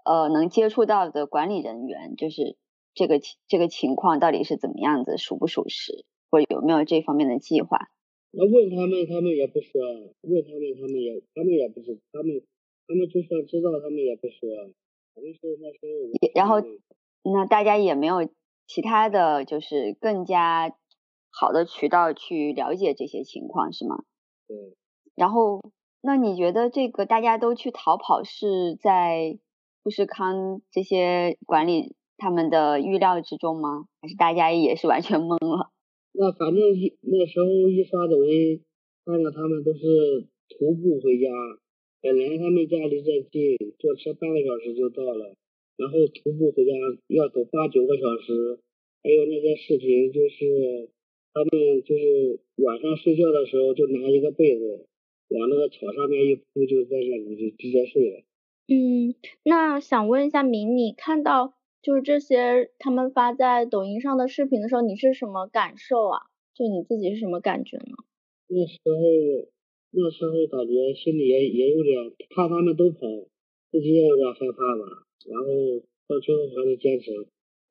[0.06, 2.56] 呃能接触到的管理人员，就是
[2.94, 7.90] 这个这个情况到底是怎么样子，属不属实，或者有没有这方面的计划？
[8.32, 9.82] 那问他们，他们也不说；
[10.22, 12.42] 问他们，他们也他们也不是，他们
[12.88, 14.72] 他们就算知道，他们也不说。
[15.16, 16.30] 反正是那时候。
[16.36, 16.62] 然后，
[17.24, 18.30] 那大家也没有
[18.68, 20.76] 其他的就是更加
[21.32, 24.04] 好的渠道去了解这些情况，是吗？
[24.48, 24.76] 对。
[25.16, 25.60] 然后，
[26.02, 29.40] 那你觉得这个大家都去逃跑是在
[29.84, 33.86] 富士康这些管理他们的预料之中吗？
[34.02, 35.72] 还是大家也是完全懵了？
[36.14, 38.62] 那反正一那时候一刷抖音，
[39.06, 41.30] 看到他们都是徒步回家，
[42.02, 45.36] 本来他们家离这近，坐车半个小时就到了，
[45.78, 46.74] 然后徒步回家
[47.08, 48.60] 要走八九个小时，
[49.02, 50.90] 还有那些视频就是
[51.34, 54.88] 他们就是晚上睡觉的时候就拿一个被子
[55.30, 58.24] 往那个草上面一铺，就在那里就直接睡了。
[58.68, 61.54] 嗯，那想问一下明，你看到？
[61.82, 66.28] 就是这些他们发在抖音上的视频的时候，你是什么感受啊？
[66.54, 67.96] 就你自己是什么感觉呢？
[68.48, 69.50] 那时候
[69.92, 71.96] 那时候感觉心里也也有点
[72.36, 73.00] 怕，他们都跑，
[73.72, 75.06] 自己也有点害怕吧。
[75.26, 75.46] 然后
[76.08, 77.12] 到最后还是坚持，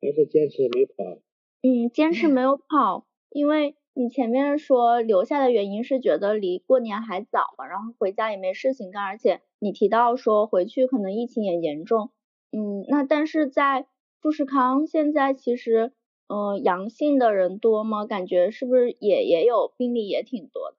[0.01, 1.19] 还是坚持没跑。
[1.61, 12.09] 嗯，坚持没有跑，因为你前面说留下的原因是觉得离过年还早嘛，然后回家也没事情干，而且你提到说回去可能疫情也严重。
[12.51, 13.85] 嗯，那但是在
[14.21, 15.91] 富士康现在其实，
[16.27, 18.05] 嗯，阳性的人多吗？
[18.05, 20.77] 感觉是不是也也有病例也挺多的？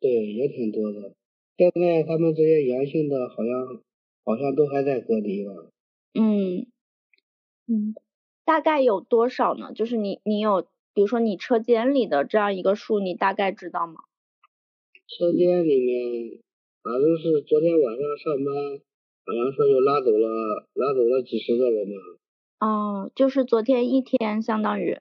[0.00, 1.14] 对，也挺多的。
[1.56, 3.80] 现在他们这些阳性的，好像
[4.24, 5.52] 好像都还在隔离吧？
[6.14, 6.66] 嗯
[7.66, 7.94] 嗯，
[8.44, 9.72] 大概有多少呢？
[9.72, 13.94] 就是你你有，比如说你车间里的这样一个数，你大概知道吗？
[15.08, 16.40] 车间里面，
[16.82, 18.54] 反正是昨天晚上上班，
[19.24, 21.94] 好像说又拉走了，拉走了几十个人嘛。
[22.62, 24.94] 哦，就是昨天一天，相当于。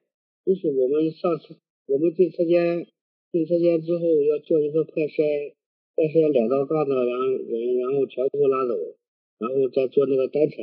[0.44, 2.88] 就是我们上次，我们进车间，
[3.32, 5.54] 进车间之后要做一个快筛，
[5.94, 8.74] 快筛两道杠的，然后人，然后全部拉走，
[9.38, 10.58] 然后再做那个单采，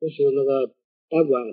[0.00, 0.72] 就是那个
[1.10, 1.44] 单管，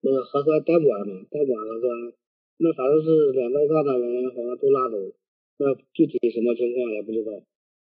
[0.00, 2.12] 那个核酸单管嘛，单管核酸，
[2.56, 4.96] 那反正是两道杠的人好像都拉走，
[5.58, 7.32] 那具体什么情况也不知道。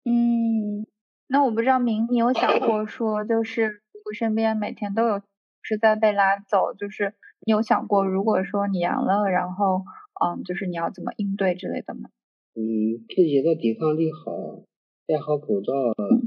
[0.09, 0.87] 嗯，
[1.27, 5.21] 那我不知道明，你有想过说，就是我身边每天都有。
[5.61, 7.13] 是在被拉走，就是
[7.45, 9.83] 你有想过，如果说你阳了，然后
[10.21, 12.09] 嗯，就是你要怎么应对之类的吗？
[12.55, 14.63] 嗯，自己的抵抗力好，
[15.05, 15.71] 戴好口罩，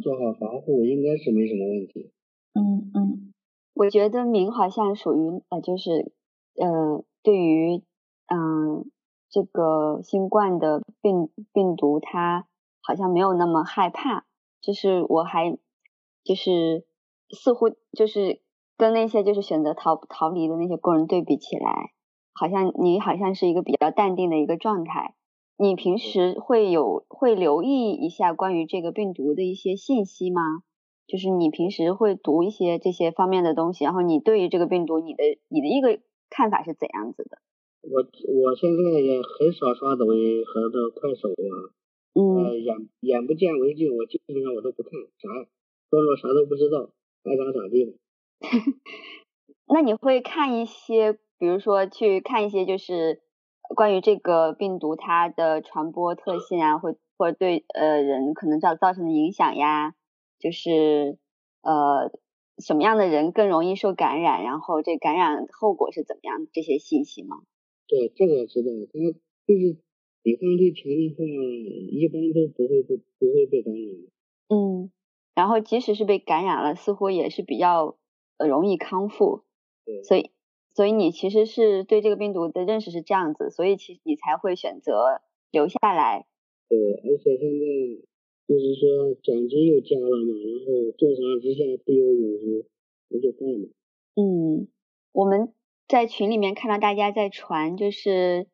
[0.02, 2.12] 做好防护，应该是没什么问题。
[2.54, 3.32] 嗯嗯，
[3.74, 6.12] 我觉得明好像属于呃，就是
[6.56, 7.82] 呃，对于
[8.28, 8.90] 嗯
[9.28, 12.46] 这个新冠的病病毒，他
[12.80, 14.24] 好像没有那么害怕，
[14.60, 15.58] 就是我还
[16.22, 16.84] 就是
[17.30, 18.40] 似乎就是。
[18.82, 21.92] 跟那些就是选择逃逃离的那些工人对比起来，
[22.34, 25.14] 好像你好像是一个比较淡定的一个状态。
[25.56, 30.42] 你平时会有会留意一下关于这个病毒的一些信息吗？
[31.06, 37.38] 就是你平时会读一些这些方面的东西，然后你对于这个病毒，你的你的一个看法是怎样子的？
[37.82, 41.70] 我我现在也很少刷抖音和那快手啊，
[42.18, 45.28] 嗯，眼眼不见为净，我基本上我都不看，啥
[45.88, 46.90] 说说啥都不知道，
[47.22, 47.92] 爱咋咋地吧。
[49.68, 53.22] 那你会看一些，比如说去看一些，就是
[53.74, 59.94] 关于这个病毒它的传播特性啊，或或者对呃人可能造造成的影响呀，
[60.38, 61.18] 就是
[61.62, 62.10] 呃
[62.58, 67.38] 什么样的人更容易受感染，然后这感染后果是怎么样这些信息吗？
[67.88, 68.98] 对，这个知道，它
[69.46, 69.78] 就是
[70.22, 73.82] 抵抗力强的话，一般都不会被不会被感染。
[74.48, 74.90] 嗯，
[75.34, 77.96] 然后即使是被感染了，似乎也是比较。
[78.38, 79.44] 容易康复，
[79.84, 80.30] 对所以
[80.74, 86.26] 所以你其实是对这个病毒的认识是这样子，所以其实你才会选择留下来。
[86.68, 87.66] 对，而且现在
[88.48, 92.68] 就是说奖金又加了嘛，然后重伤之下必有勇夫，
[93.08, 93.68] 那就干嘛。
[94.16, 94.68] 嗯，
[95.12, 95.52] 我们
[95.86, 98.46] 在群里面看到大家在传，就是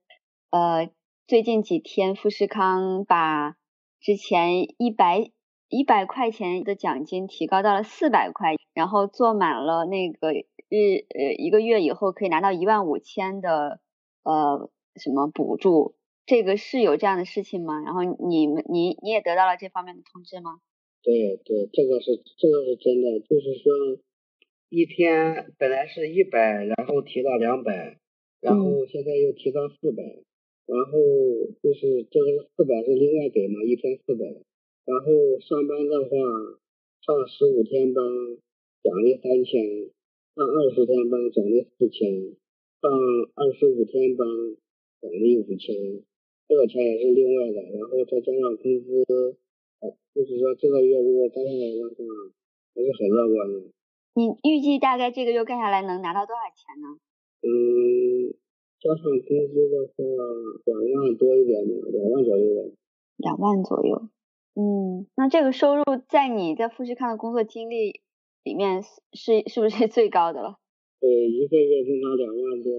[0.50, 0.90] 呃
[1.26, 3.56] 最近几天富士康把
[4.00, 5.30] 之前一百。
[5.68, 13.80] 一百块钱的奖金提高到了四百块，然后做满了那个日呃一个月以后可以拿到一万五千的
[14.22, 17.80] 呃什么补助，这个是有这样的事情吗？
[17.80, 20.60] 然后你们你你也得到了这方面的通知吗？
[21.02, 23.98] 对对，这个是这个是真的，就是说
[24.70, 27.98] 一天本来是一百，然后提到两百，
[28.40, 30.98] 然后现在又提到四百，然后
[31.62, 34.24] 就是这个四百是另外给嘛，一天四百。
[34.88, 35.04] 然后
[35.44, 36.08] 上班的话，
[37.04, 38.00] 上十五天班
[38.80, 39.60] 奖励三千，
[40.32, 42.08] 上二十天班奖励四千，
[42.80, 42.88] 上
[43.36, 44.24] 二十五天班
[45.04, 45.76] 奖励五千，
[46.48, 49.04] 这个钱也是另外的，然后再加上工资，
[50.14, 52.32] 就是说这个月如果干下来的话，
[52.72, 53.68] 还是很乐观的。
[54.16, 56.96] 你预计大概这个月干下来能拿到多少钱呢？
[57.44, 58.32] 嗯，
[58.80, 59.92] 加上工资的话，
[60.64, 62.72] 两万多一点吧，两万左右吧。
[63.18, 64.08] 两万左右。
[64.54, 68.00] 嗯，那这个收入在你在富士康的工作经历
[68.44, 68.82] 里面
[69.12, 70.58] 是是不是最高的了？
[71.00, 72.72] 对，一个月挣他两万多，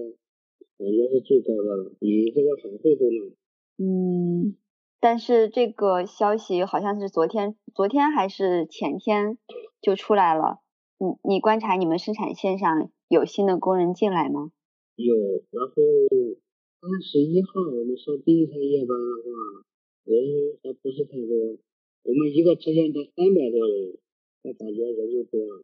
[0.76, 3.32] 感觉是最高的了，比这个返费都能。
[3.78, 4.56] 嗯，
[5.00, 9.38] 但是这个消息好像是昨天，昨天还是前天
[9.80, 10.60] 就出来了。
[10.98, 14.50] 你你观察你们生产线上有新的工人进来吗？
[14.96, 15.14] 有，
[15.50, 19.64] 然后三十一号我们上第一天夜班的话，
[20.04, 21.58] 人还不是太多，
[22.02, 23.98] 我们一个车间才三百多人，
[24.42, 25.62] 我感觉人就多了。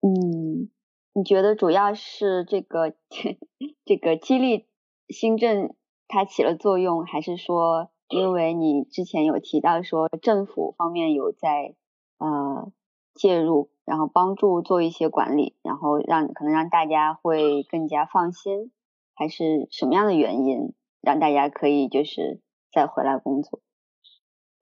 [0.00, 0.70] 嗯，
[1.14, 2.94] 你觉得主要是这个
[3.84, 4.66] 这个激励
[5.08, 5.74] 新政
[6.08, 11.74] 它起了作用，还是说因为你之前有提到说政府方面有在
[12.18, 12.72] 呃
[13.14, 13.70] 介入？
[13.86, 18.72] 然后帮助做一些管理，然后让可能让大家会更加放心，
[19.14, 22.40] 还是什么样的原因让大家可以就是
[22.74, 23.60] 再回来工作？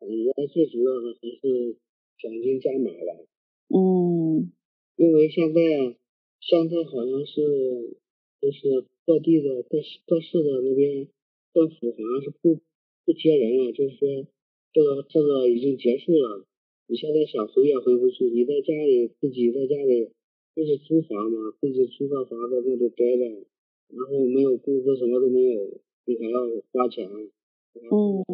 [0.01, 1.77] 我觉得最主要的还是
[2.19, 3.25] 奖金加码吧。
[3.69, 4.53] 嗯，
[4.97, 5.97] 因为现在
[6.41, 7.97] 现在好像是
[8.41, 11.09] 就是各地的各各市的那边
[11.55, 12.61] 政府好像是不
[13.07, 14.27] 不接人了，就是说
[14.73, 16.45] 这个这个已经结束了。
[16.89, 20.11] 你现在想回也回不去，你在家里自己在家里
[20.55, 23.25] 就是租房嘛，自己租个房子那就待着，
[23.89, 26.41] 然后没有工资，什么都没有，你还要
[26.73, 27.09] 花钱。
[27.75, 28.25] 嗯，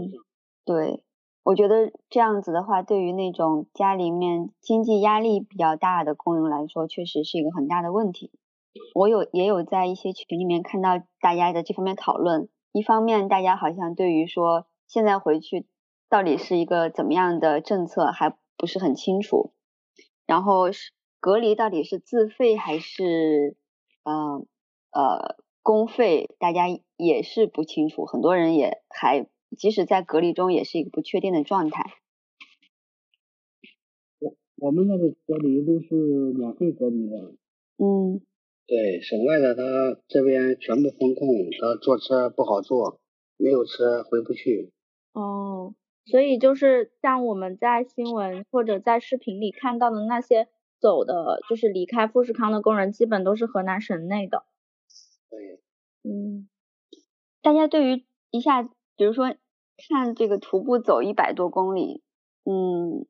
[0.65, 1.03] 对，
[1.43, 8.31] 我觉得这样子的话，对于那种家里面经济压力比较大的工人来说，确实是一个很大的问题。
[8.95, 15.67] 我有也有在一些群里面看到大家的这方面讨论，一方面大家好像对于说现在回去
[16.09, 18.37] 到底是一个怎么样的政策还。
[18.61, 19.53] 不是很清楚，
[20.27, 23.57] 然后是隔离到底是自费还是
[24.03, 24.45] 呃
[24.91, 26.65] 呃公费，大家
[26.99, 31.85] 也是不清楚，很多人也还即使在隔离中也是一个不确定的状态。
[34.19, 35.95] 我我们那个隔离都是
[36.35, 37.17] 免费隔离的。
[37.79, 38.21] 嗯。
[38.67, 39.63] 对，省外的他
[40.09, 41.27] 这边全部封控，
[41.59, 43.01] 他坐车不好坐，
[43.39, 44.73] 没有车回不去。
[45.15, 45.75] 哦。
[46.05, 50.49] 所以就是像我们在新闻或者在视频里看到的那些
[50.81, 54.45] 走的，就是离开富士康的工人，基本都是河南省内的。
[55.31, 55.61] 对。
[56.03, 56.49] 嗯。
[57.43, 58.63] 大家对于一下，
[58.97, 59.35] 比如说
[59.89, 62.03] 看这个徒步走一百多公里，
[62.45, 63.07] 嗯，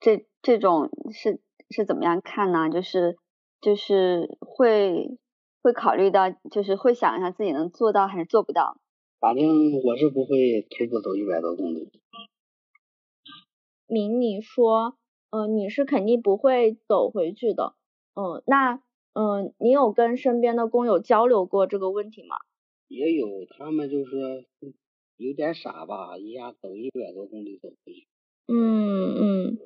[0.00, 2.70] 这这种是是怎么样看呢？
[2.70, 3.16] 就是
[3.60, 5.18] 就是会
[5.62, 8.78] 会考虑到，就是会想一下自己能做到还是做不到。
[9.20, 9.44] 反正
[9.84, 11.90] 我是不会徒步走一百多公里。
[13.86, 14.96] 明，你说，
[15.30, 17.74] 呃，你是肯定不会走回去的，
[18.14, 18.76] 嗯，那，
[19.12, 22.36] 嗯，你有跟身边的工友交流过这个问题吗？
[22.90, 24.44] 也有，他们就是
[25.16, 28.06] 有点傻吧，一下走一百多公里走回去。
[28.48, 29.58] 嗯嗯，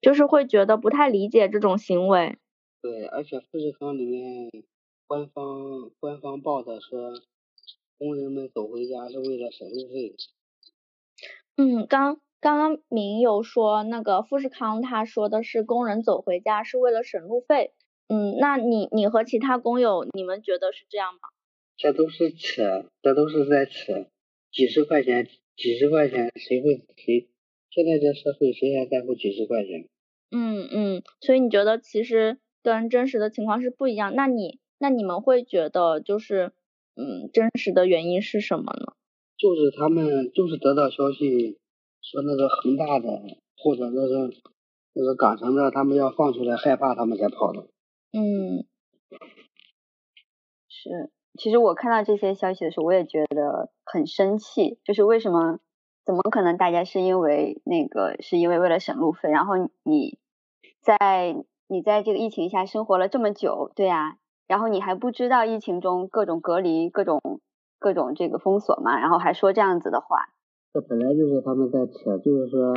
[0.00, 2.38] 就是会觉得不太理解这种行为。
[2.82, 4.50] 对，而且富士康里面
[5.06, 7.12] 官方官方报的说。
[8.02, 10.16] 工人们走回家是为了省路费。
[11.58, 17.74] 嗯，刚刚刚明有说那个富士康，他说的是工人走回家是为了省路费。
[18.08, 21.28] 嗯，那你你和其他工友，你们觉得是这样吗？
[21.80, 24.06] 这都是扯，这都是在扯。
[24.52, 27.30] 几十块钱，几十块钱，谁会谁？
[27.70, 29.88] 现在这社会谁还在乎几十块钱？
[30.30, 34.14] 嗯嗯，所以你觉得其实跟真实的情况是不一样？
[34.14, 36.52] 那你那你们会觉得就是？
[36.96, 38.92] 嗯，真实的原因是什么呢？
[39.38, 41.56] 就是他们就是得到消息
[42.02, 43.08] 说那个恒大的
[43.56, 44.30] 或者那个
[44.92, 47.68] 那个港城的他们要放出来，害怕他们才跑的。
[48.12, 48.66] 嗯，
[50.68, 51.10] 是。
[51.38, 54.78] 其实我看到这些消息的时候，我也觉得很生气。
[54.84, 55.58] 就是为什么？
[56.04, 56.56] 怎么可能？
[56.56, 59.54] 大家是因为那个是因为为了省路费，然后
[59.84, 60.18] 你
[60.80, 61.36] 在
[61.68, 64.16] 你在这个疫情下生活了这么久，对呀。
[64.48, 67.20] 然后你还不知道疫情中各种隔离、各种
[67.78, 68.98] 各种这个封锁嘛？
[68.98, 70.30] 然后还说这样子的话，
[70.72, 72.74] 这本来就是他们在扯，就是说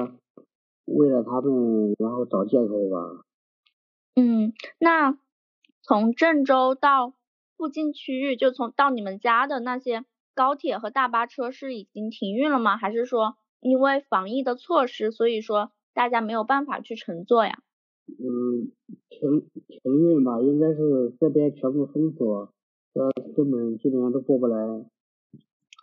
[0.86, 3.26] 为了他们，然后找借口吧。
[4.16, 5.18] 嗯，那
[5.82, 7.14] 从郑州到
[7.64, 10.04] 附近区域，就从到你们家的那些
[10.36, 12.76] 高铁和大巴车是已经停运了吗？
[12.76, 17.60] 还是说因为防疫的措施，所以说大家没有办法去乘坐呀。
[18.06, 18.68] 嗯，
[19.10, 22.50] 停停运吧，应该是这边全部封锁，
[22.96, 24.58] 呃，根本基本上都过不来。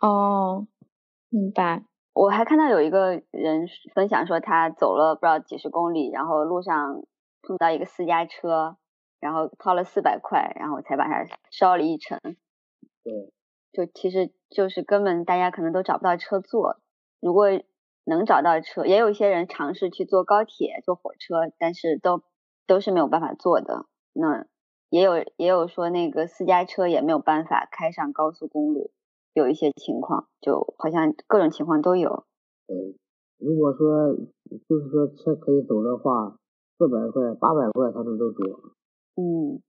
[0.02, 0.66] 哦，
[1.30, 1.86] 明白。
[2.12, 7.02] 我还看到有一个人分享说，他走了不知道几十公里，然后路上
[7.40, 8.76] 碰到一个私家车，
[9.20, 12.18] 然后掏了四百块，然后才把它烧了一程。
[13.04, 13.32] 对。
[13.72, 16.80] 就其实就是根本大家可能都找不到车坐，
[17.20, 17.46] 如果
[18.02, 22.24] 能找到车，也有一些人尝试去坐高铁、坐火车，但是都
[22.66, 23.86] 都是没有办法坐的。
[24.12, 24.44] 那
[24.88, 28.90] 也有也有说那个私家车也没有办法开上高速公路，
[29.34, 32.24] 有一些情况，就好像各种情况都有。
[32.66, 32.98] 嗯，
[33.38, 34.12] 如果说
[34.68, 36.36] 就是说车可以走的话，
[36.76, 38.72] 四百块、八百块他们都坐。
[39.20, 39.62] 嗯。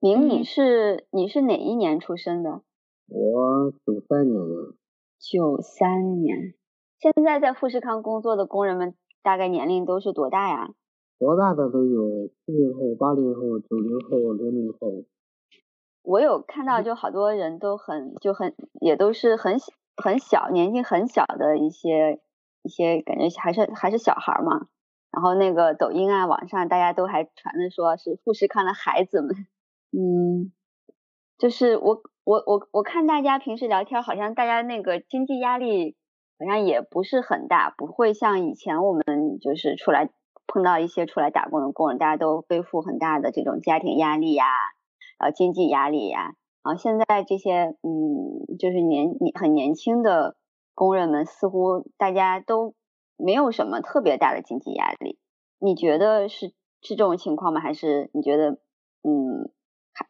[0.00, 2.62] 明，你是你是哪一年出生的？
[3.08, 4.74] 我九三年的。
[5.18, 6.54] 九三年，
[6.98, 10.74] 现在在富士康工作的工人们大概年龄都是多大呀？
[11.18, 15.04] 多大的都有，七零后、八零后、九零后、零零后。
[16.02, 19.56] 我有看到，就好多人都很就很也都是很
[19.96, 22.20] 很小年纪很小的一些
[22.62, 24.66] 一些感觉还是还是小孩嘛。
[25.12, 29.46] 然后那个抖音啊，网上大家都还传的说是富士康的孩子们。
[29.92, 30.50] 嗯，
[31.36, 35.96] 就是我我我我看大家平时聊天，好像大家那个经济压力
[36.38, 40.08] 好像也不是很大，不会像以前我们就是出来
[40.46, 44.46] 碰到一些出来打工的工人，大家都背负很大的这种家庭压力呀，
[45.18, 46.32] 然后经济压力呀。
[46.64, 50.36] 然后现在这些嗯，就是年很年轻的
[50.74, 52.74] 工人们，似乎大家都
[53.16, 55.18] 没有什么特别大的经济压力。
[55.58, 56.48] 你觉得是
[56.80, 57.60] 是这种情况吗？
[57.60, 58.58] 还是你觉得
[59.02, 59.50] 嗯？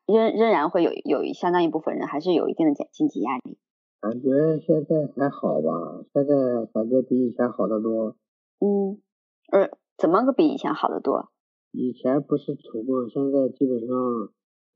[0.06, 3.58] 仍仍然会有有相当一部分人还是有一定的经经济压力。
[4.00, 4.28] 感觉
[4.64, 8.16] 现在还好吧，现在感觉比以前好得多。
[8.60, 9.02] 嗯，
[9.50, 11.30] 呃，怎么个比以前好得多？
[11.72, 13.96] 以前不是穷嘛，现在基本上，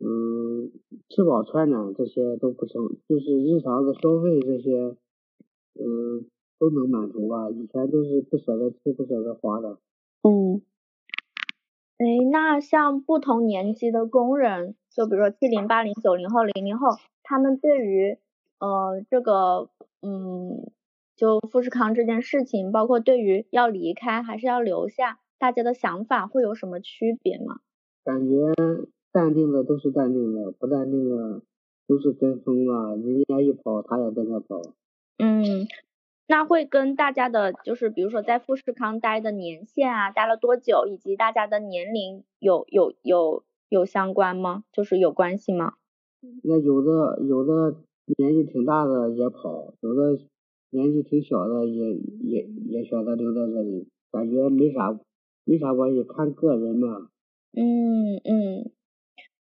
[0.01, 0.73] 嗯，
[1.09, 4.97] 吃饱穿暖这些都不成，就是日常的消费这些，
[5.79, 6.27] 嗯，
[6.59, 7.51] 都能满足吧。
[7.51, 9.79] 以前都是不舍得吃不舍得花的。
[10.23, 10.63] 嗯。
[11.99, 16.89] 哎，那像不同年级的工人，就比如说七零、八零、九零后、零零后，
[17.23, 18.19] 他们对于
[18.59, 19.71] 呃这个
[20.03, 20.71] 嗯，
[21.17, 27.61] 就富士康这件事情，包括对于要离开还是要留下，大家的想法会有什么区别吗？
[28.05, 28.53] 感觉
[29.11, 31.41] 淡定的都是淡定的，不淡定的
[31.89, 34.61] 都是跟风了，人家一跑，他也跟着跑。
[35.17, 35.67] 嗯。
[36.29, 44.65] 那会跟大家的，就是比如说在富士康待的年限啊，待了多久，以及大家的年龄有有有有相关吗？
[44.73, 45.75] 就是有关系吗？
[46.43, 47.77] 那有的有的
[48.19, 50.19] 年纪挺大的也跑，有的
[50.71, 54.99] 年纪挺小的也也也选择留在这里，感觉没啥
[55.45, 57.09] 没啥关系，看个人嘛。
[57.53, 58.71] 嗯嗯，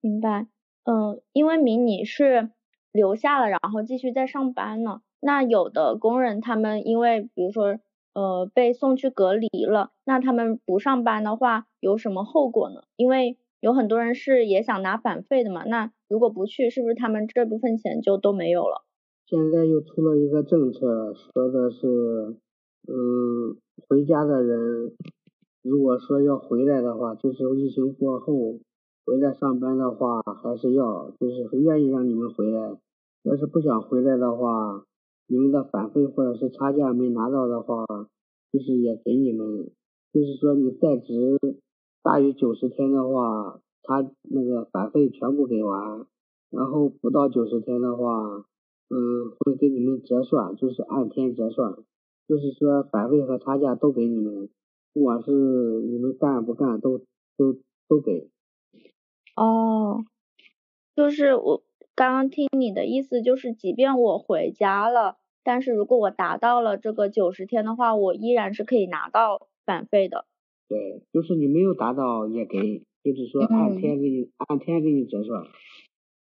[0.00, 0.48] 明白。
[0.84, 2.50] 嗯，因为明你是
[2.92, 5.02] 留下了，然后继续在上班呢。
[5.24, 7.78] 那有的工人他们因为比如说
[8.12, 12.82] 呃被送去隔离了，那他们不上班的话有什么后果呢？
[12.96, 18.82] 因为有很多人是也想拿返费的嘛，那如果不去，是不是他们这部分钱就都没有了？
[19.28, 21.86] 现在又出了一个政策，说的是
[22.88, 23.56] 嗯
[23.88, 24.92] 回家的人
[25.62, 28.58] 如果说要回来的话，就是疫情过后
[29.06, 32.76] 回来上班的话还是要，就是愿意让你们回来，
[33.22, 34.82] 要是不想回来的话。
[35.32, 37.86] 你们的返费或者是差价没拿到的话，
[38.52, 39.70] 就是也给你们，
[40.12, 41.38] 就是说你在职
[42.02, 46.06] 大于九十天的话，他那个返费全部给完，
[46.50, 48.44] 然后不到九十天的话，
[48.90, 51.76] 嗯，会给你们折算，就是按天折算，
[52.28, 54.50] 就是说返费和差价都给你们，
[54.92, 56.98] 不管是你们干不干都
[57.38, 57.54] 都
[57.88, 58.28] 都给。
[59.34, 60.04] 哦，
[60.94, 61.62] 就是我
[61.94, 65.21] 刚刚听你的意思，就是即便我回家了。
[65.44, 70.26] 但是如果我达到了这个九十天的话，我依然是可以拿到返费的。
[70.68, 75.44] 对，就是你没有达到也给，就是说按天给你按天给你折算。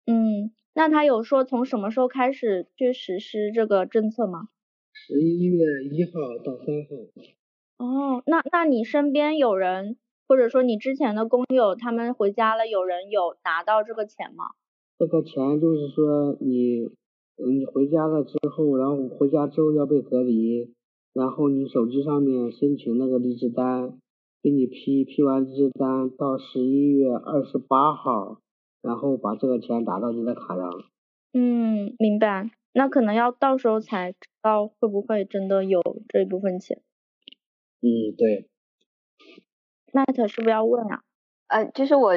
[0.06, 4.48] 嗯，那他有说从什么时候开始去实施这个政策吗？
[4.92, 6.10] 十一月一号
[6.44, 7.84] 到三号。
[7.84, 9.96] 哦，那那你身边有人，
[10.28, 14.44] 或者说你之前的工友，他们回家了，有人有拿到这个钱吗？
[14.98, 16.90] 这个钱就是说你。
[17.36, 20.74] 你回家了之后，然后回家之后要被隔离，
[21.12, 23.98] 然后你手机上面申请那个离职单，
[24.42, 28.40] 给你批，批完离职单到十一月二十八号，
[28.82, 30.70] 然后把这个钱打到你的卡上。
[31.32, 32.50] 嗯，明白。
[32.72, 36.82] 那可能要到时候才知道会不会真的有这一部分钱。
[37.80, 38.48] 嗯，对。
[39.92, 41.02] Matt 是不是要问啊？
[41.46, 42.14] 呃，就是我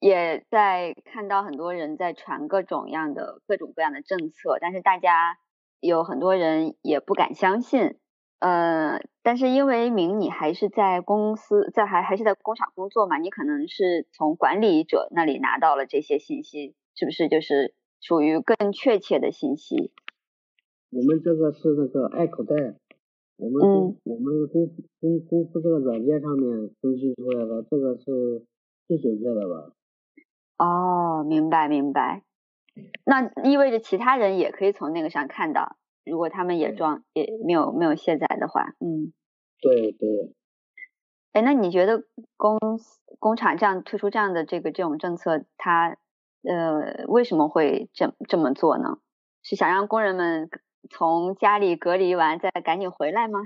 [0.00, 5.36] 也在看到很多人在传各种样的各种各样的政策，但是大家
[5.78, 7.96] 有很多人也不敢相信。
[8.38, 19.92] 呃，但是因为明你还是在公司，在还还是在工厂工作嘛，你可能是从管理者那里拿到了这些信息，是不是就是属于更确切的信息？
[20.88, 22.54] 我们这个是那个爱口袋，
[23.36, 28.46] 我们我们公公公司这个软件上面分析出来的，这个是
[28.88, 29.72] 最准确的吧？
[30.62, 32.22] 哦，明白明白，
[33.06, 35.76] 那意味着其他人也可以从那个上看到。
[36.04, 39.12] 如果他们也装也没有没有卸载的话，嗯，
[39.60, 40.34] 对对。
[41.32, 42.04] 哎，那你觉得
[42.36, 45.96] 公司工厂这样推出这样的这个这种政策，它
[46.42, 48.98] 呃为什么会这这么做呢？
[49.42, 50.50] 是想让工人们
[50.90, 53.40] 从家里隔离完再赶紧回来吗？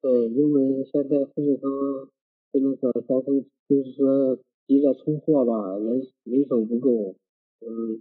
[0.00, 1.70] 对，因为现在富士康
[2.52, 4.38] 这个交通就是说
[4.72, 7.16] 急着出货吧，人人手不够，
[7.60, 8.00] 嗯，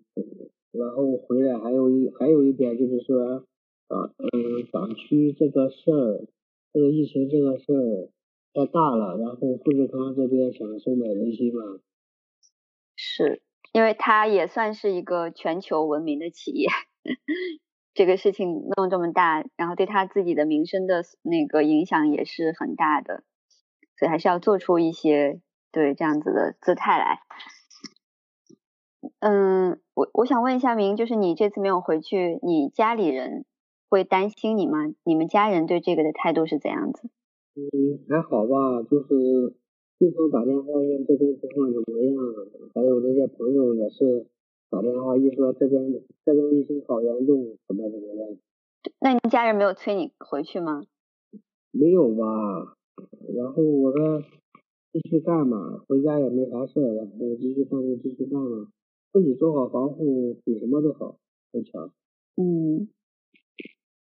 [0.72, 3.46] 然后回来还有一还有一点就是说。
[3.92, 6.26] 啊，嗯，港区这个事儿，
[6.72, 8.10] 这个疫情这个事儿
[8.54, 11.82] 太大了，然后富士康这边想收买人心嘛。
[12.96, 13.42] 是，
[13.74, 16.70] 因为它也算是一个全球闻名的企业，
[17.94, 23.26] 这个事情弄这么大，然后对他自己的名声的那个影响也是很大的，
[24.00, 25.42] 所以还是要做出一些
[25.72, 27.20] 对这样子的姿态来。
[29.20, 33.46] 嗯，我我想问一下明，就是你这次没有回去，你家里人？
[33.90, 34.88] 会担心你吗？
[35.04, 37.10] 你们家人对这个的态度是怎样子？
[37.56, 39.54] 嗯，还好吧，就是
[40.00, 42.16] 经常打电话问这边情况怎么样，
[42.74, 44.28] 还有那些朋友也是
[44.70, 45.92] 打电话一说这边
[46.24, 48.38] 这边疫情好严重，怎么怎么样。
[49.00, 50.86] 那你家人没有催你回去吗？
[51.72, 52.78] 没有吧，
[53.36, 54.24] 然后我说
[54.92, 58.68] 继续干嘛，回家也没啥事儿，然后继续干就继续干嘛，
[59.14, 61.18] 自己做好防护比什么都好
[61.54, 61.92] 很强。
[62.36, 62.90] 嗯。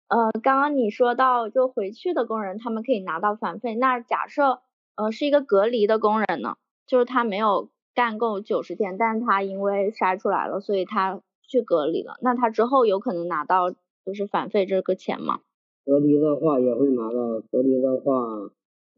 [0.09, 3.77] 呃，刚刚你说到就回去的工人，他们可以拿到返费。
[3.77, 4.61] 那假设
[4.97, 6.57] 呃是一个隔离的工人呢，
[6.87, 12.17] 就是他没有干够九十天，但是他因为筛出来了，所以他去隔离了。
[12.23, 15.43] 那他之后有可能拿到就是返费这个钱吗？
[15.85, 18.51] 隔离的话也会拿到，隔离的话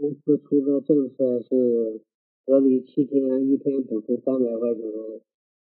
[0.02, 2.00] 公司出的政策是
[2.44, 4.82] 隔离七天，一天补助三百块钱，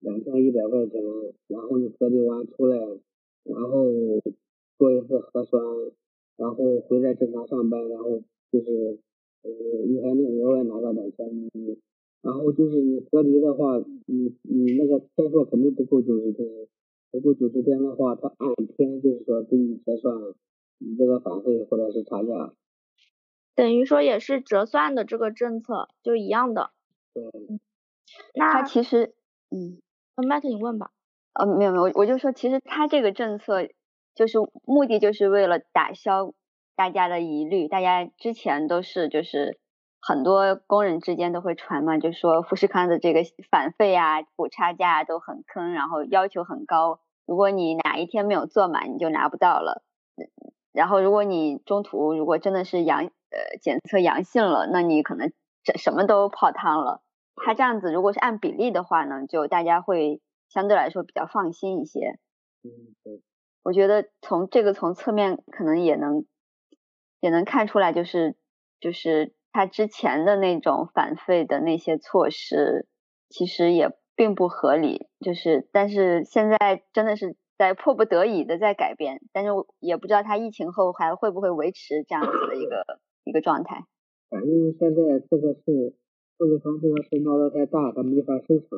[0.02, 1.02] 两天一百块钱，
[1.48, 2.78] 然后你隔离完出来，
[3.44, 4.22] 然后。
[4.78, 5.60] 做一次核酸，
[6.38, 8.22] 然后回来正常上班，然后
[8.52, 9.00] 就是
[9.42, 9.50] 呃
[9.88, 11.80] 你还能额外拿到两千一，
[12.22, 16.48] 然后就是你隔离的话，你你那个天数肯定不够九十天，
[17.10, 20.16] 不够九十天的话，他按天就是说给你结算
[20.78, 22.54] 你这个返费或者是差价。
[23.58, 26.72] 等于说也是折算的这个政策就一样的。
[27.14, 27.24] 对。
[28.34, 29.16] 那他其实
[29.50, 29.82] 嗯，
[30.16, 30.92] 那 Matt 你问吧。
[31.34, 33.68] 呃没有没有，我我就说其实他这个政策。
[34.16, 36.34] 就是目的就是为了打消
[36.76, 39.60] 大家的疑虑，大家之前都是就是
[40.02, 49.84] 很多工人之间都会传嘛，就说富士康的这个返费啊、补差价都很坑，然后要求很高，如果你哪一天没有做满，你就拿不到了。
[50.72, 55.32] 然后如果你中途如果真的是阳呃检测阳性了，那你可能
[55.64, 57.02] 这什么都泡汤了。
[57.36, 62.20] 他这样子如果是按比例的话呢，就大家会相对来说比较放心一些。
[62.64, 62.72] 嗯，
[63.04, 63.22] 对。
[63.64, 66.26] 我觉得从这个从侧面可能也能
[67.20, 68.36] 也能看出来，就是
[68.80, 72.88] 就是他之前的那种反费的那些措施，
[73.30, 75.08] 其实也并不合理。
[75.20, 79.50] 就是但是现在真的是在迫不得已的在改变，但是
[79.80, 83.86] 也不知道他疫情后还会不会维持这样子的一个一个状态。
[84.30, 85.94] 反正现在这个事，
[86.38, 88.70] 富士康这个事闹得太大，他没法收场，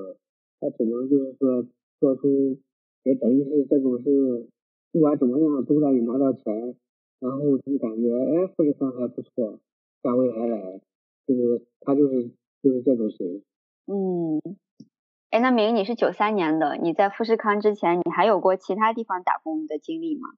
[0.60, 1.66] 他只能就是说
[2.00, 2.58] 做出
[3.04, 4.48] 也等于是这种是。
[4.92, 6.76] 不管怎么样，都让你拿到钱，
[7.20, 9.60] 然后就感觉哎，富士康还不错，
[10.02, 10.82] 价位还来，
[11.28, 12.32] 就是他就是
[12.64, 13.44] 就是这种型。
[13.86, 14.42] 嗯，
[15.30, 20.30] 哎，那明你是九三年的，你在富士康之前，你还有过其他地方打工的经历吗？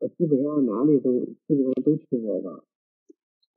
[0.00, 1.12] 我基本上哪里都
[1.46, 2.64] 基本上都去过吧。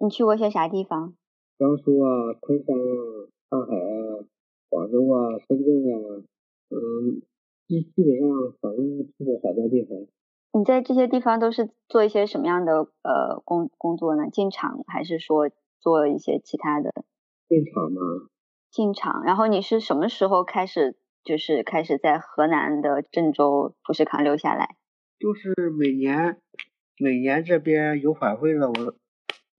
[0.03, 1.15] 你去过些啥地方？
[1.57, 4.27] 江苏啊，昆山啊，上海啊，
[4.67, 6.23] 广州啊，深圳啊，
[6.71, 7.21] 嗯，
[7.69, 8.29] 基基本上
[8.59, 9.97] 反正去过好多地方。
[10.51, 14.29] 你在这些地方都是做一些什么样的呃工工作呢？
[14.29, 15.49] 进厂还是说
[15.79, 16.91] 做一些其他的？
[17.47, 18.01] 进厂吗？
[18.71, 19.23] 进厂。
[19.23, 24.75] 然后你是什么时候开始就是开始在河南的郑州富士康留下来？
[25.17, 26.41] 就是每年
[26.99, 28.95] 每年这边有反馈了，我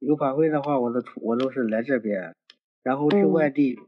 [0.06, 2.34] 有反馈的话，我都我都是来这边，
[2.82, 3.78] 然后去外地，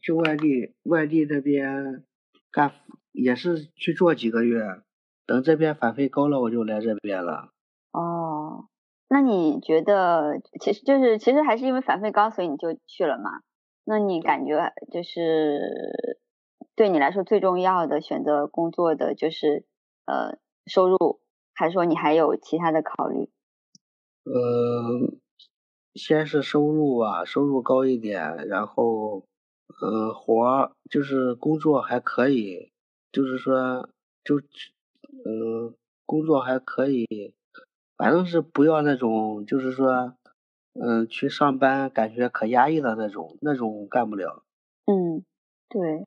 [0.00, 2.04] 去外地外地这边
[2.50, 2.72] 干
[3.12, 4.60] 也是去做几个月，
[5.26, 7.50] 等这边反馈高了，我就来这边了。
[7.92, 8.68] 哦，
[9.08, 13.42] 那你觉得其实就是其实还是因为反馈高，所以你就去了嘛？
[13.84, 16.18] 那你感觉就是
[16.74, 19.66] 对你来说最重要的选择工作的就是
[20.06, 21.20] 呃收入，
[21.52, 23.28] 还是说你还有其他的考虑？
[24.24, 25.18] 嗯，
[25.94, 29.24] 先是收入吧，收入高一点，然后
[29.82, 32.72] 嗯活儿就是工作还可以，
[33.10, 33.88] 就是说
[34.24, 35.74] 就嗯
[36.06, 37.34] 工作还可以，
[37.96, 40.14] 反正是不要那种就是说。
[40.74, 44.42] 嗯，去上班感觉可压抑的那种，那种干不了。
[44.86, 45.22] 嗯，
[45.68, 46.06] 对。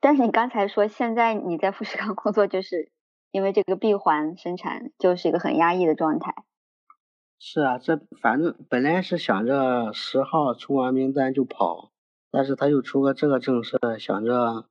[0.00, 2.90] 但是你刚才说现在你在富士康工作，就是
[3.30, 6.34] 因为这个闭环生产就是一个很压抑的状态。
[7.38, 11.92] 是啊，这反正本来是想着十号出完名单就跑，
[12.30, 14.66] 但是他又出个这个政策，想着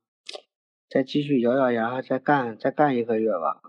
[0.88, 3.62] 再继续咬咬牙，再干再干一个月吧。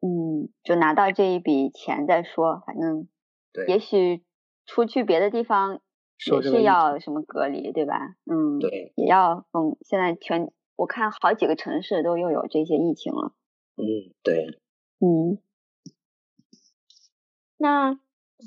[0.00, 3.08] 嗯，就拿到这一笔钱再说，反正
[3.52, 4.22] 对，也许。
[4.64, 5.80] 出去别的地方
[6.24, 8.14] 也是要什么隔离，对吧？
[8.30, 9.76] 嗯，对，也要封。
[9.80, 13.32] 现在全我看好几个城市都又有这些疫情了。
[13.74, 14.60] 嗯，对。
[15.00, 15.38] 嗯，
[17.58, 17.98] 那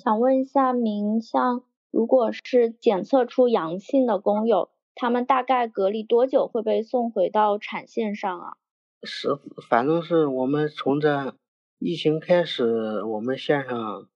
[0.03, 8.57] 想问一下，明像如果是检测出阳性的工友，他们大概隔离多久会被送回到产线上啊？
[9.03, 9.37] 是，
[9.69, 11.35] 反正是我们从这
[11.79, 14.07] 疫情开始，我们线上。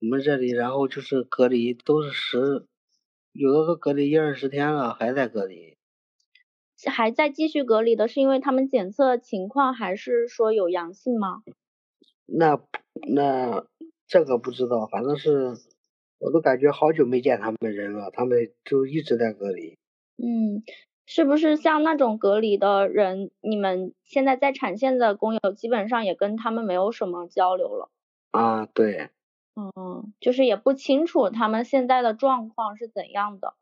[0.00, 2.66] 我们这里，然后就是隔离，都是十，
[3.30, 5.76] 有的都隔离一二十天了，还在隔离，
[6.90, 11.44] 还在继续隔离的，是因为他们检测情况，还是说有阳性吗？
[12.26, 12.58] 那
[13.14, 13.64] 那
[14.12, 15.54] 这个不知道，反正是，
[16.18, 19.78] 我都感觉好久没见他们人了，他们就一直在隔离。
[20.18, 20.62] 嗯，
[21.06, 27.88] 是不是像那种隔离的人，你们现在在产线的工友，基本上也跟他们没有什么交流了？
[28.32, 29.08] 啊，对。
[29.54, 33.54] 嗯，就是也不清楚他们现在的状况是怎样的。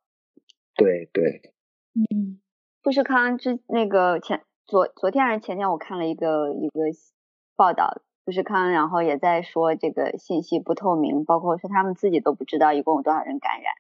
[0.75, 1.53] 对对。
[1.95, 2.41] 嗯，
[2.83, 6.81] 富士康之那个前昨昨天还是前天，我看了一个一个
[7.55, 13.75] 报道，富士康然后也在说这个信息不透明，包括说他们自己都不知道一共有多少人感染，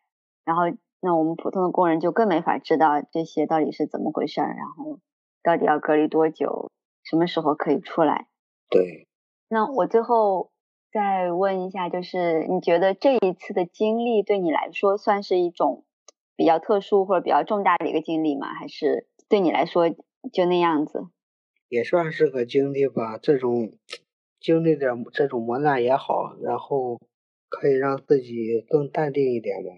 [0.45, 4.99] 然后那我们普通的工人就更没法知道这些到底是怎么回事，然后
[5.45, 6.69] 到底要隔离多久，
[7.05, 8.27] 什么时候可以出来。
[8.69, 9.07] 对。
[9.49, 10.51] 那我最后。
[10.93, 15.85] 再问一下，就是你觉得这一次的经历对你来说算是一种
[16.35, 18.49] 比较特殊或者比较重大的一个经历吗？
[18.53, 19.89] 还是对你来说
[20.33, 21.07] 就那样子？
[21.69, 23.71] 也算是个经历吧，这种
[24.41, 27.01] 经历点这种磨难也好，然后
[27.49, 29.71] 可以让自己更淡定一点吧。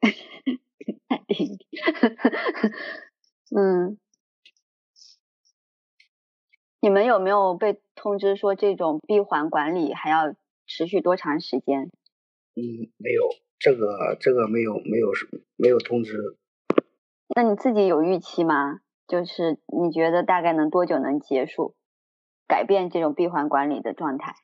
[1.08, 1.58] 淡定。
[3.56, 3.98] 嗯。
[6.80, 10.34] 你们有没有被通知说这种闭环管理还要？
[10.70, 11.84] 持续多长时间？
[12.54, 13.22] 嗯，没有，
[13.58, 15.08] 这个这个没有没有
[15.56, 16.36] 没有通知。
[17.34, 18.80] 那你自己有预期吗？
[19.06, 21.74] 就是你觉得大概能多久能结束，
[22.48, 24.34] 改变这种闭环管理的状态？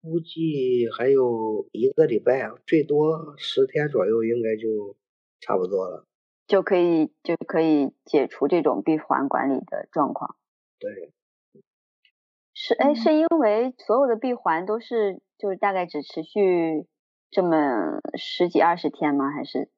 [0.00, 4.94] 估计还有一个礼拜，最多十天左右，应该就
[5.40, 6.06] 差不多了。
[6.46, 10.36] 就可以就可以解除这种闭环管理的状况。
[10.78, 11.12] 对。
[12.54, 16.86] 是哎，是因为所有的闭环都是就是大概只持续
[17.30, 19.30] 这么十几二十天吗？
[19.30, 19.68] 还是？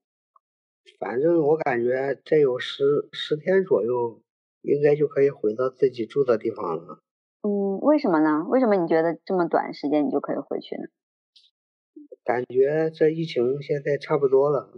[0.98, 4.22] 反正我感觉再有十十天左右，
[4.62, 7.00] 应该就可以回到自己住的地方了。
[7.42, 8.44] 嗯，为什么呢？
[8.48, 10.84] 为什么你觉得这么短时间你就可以回去呢？
[12.22, 14.70] 感觉这疫情现在差不多了，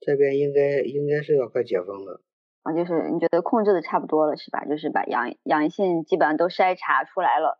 [0.00, 2.20] 这边应该应该是要快解封了。
[2.62, 4.64] 啊，就是你觉得控制的差不多了是吧？
[4.64, 7.58] 就是把阳阳性基本上都筛查出来了，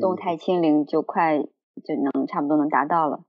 [0.00, 3.24] 动态清零就快就能差不多能达到了。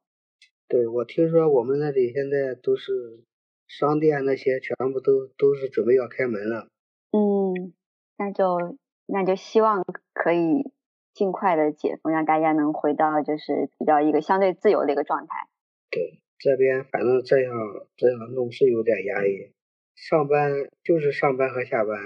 [0.70, 3.24] 对，我听说我们那里现在都是
[3.68, 6.68] 商店那些全部都都是准备要开门了。
[7.12, 7.74] 嗯，
[8.18, 8.78] 那就
[9.08, 9.84] 那就希望
[10.14, 10.72] 可以
[11.14, 15.48] 尽快的解封，让大家能回到就是比较一个相对自由的一个状态。
[15.90, 17.54] 对，这边反正这样
[17.96, 19.52] 这样弄是有点压抑。
[19.96, 20.52] 上班
[20.84, 21.98] 就是上班和下班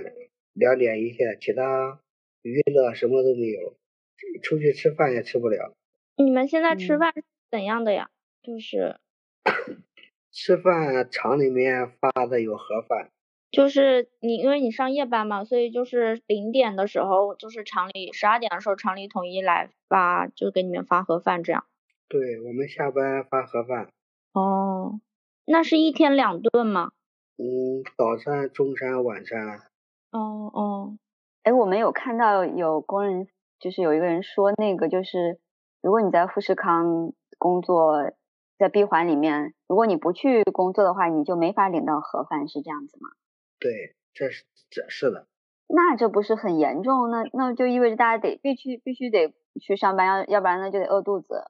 [0.54, 2.00] 两点一线，其他
[2.42, 3.76] 娱乐什么都没有，
[4.42, 5.74] 出去吃饭也吃不了。
[6.16, 7.14] 你们现在吃饭
[7.50, 8.10] 怎样的呀？
[8.44, 8.98] 就是
[10.32, 13.12] 吃饭厂里面发的有盒饭，
[13.52, 21.66] 就是你因为你上夜班嘛，所以就是零点的时候，就是厂里十二点的时候，厂里统一来发，就给你们发盒饭这样。
[22.08, 23.90] 对，我们下班发盒饭。
[24.34, 25.02] 哦，
[25.46, 26.92] 那是一天两顿吗？
[27.38, 29.60] 嗯，早餐、中餐、晚餐。
[30.12, 30.98] 哦哦，
[31.44, 33.28] 哎，我们有看到有工人，
[33.60, 35.40] 就是有一个人说那个就是，
[35.82, 38.12] 如果你在富士康工作，
[38.58, 43.10] 在闭环里面，如果你不去工作的话，你就没法领到盒饭，是这样子吗？
[43.62, 45.28] 对，这是这是的。
[45.68, 47.10] 那这不是很严重？
[47.10, 51.46] 那那就意味着大家得必须必须得去上班，要要不然呢就得饿肚子。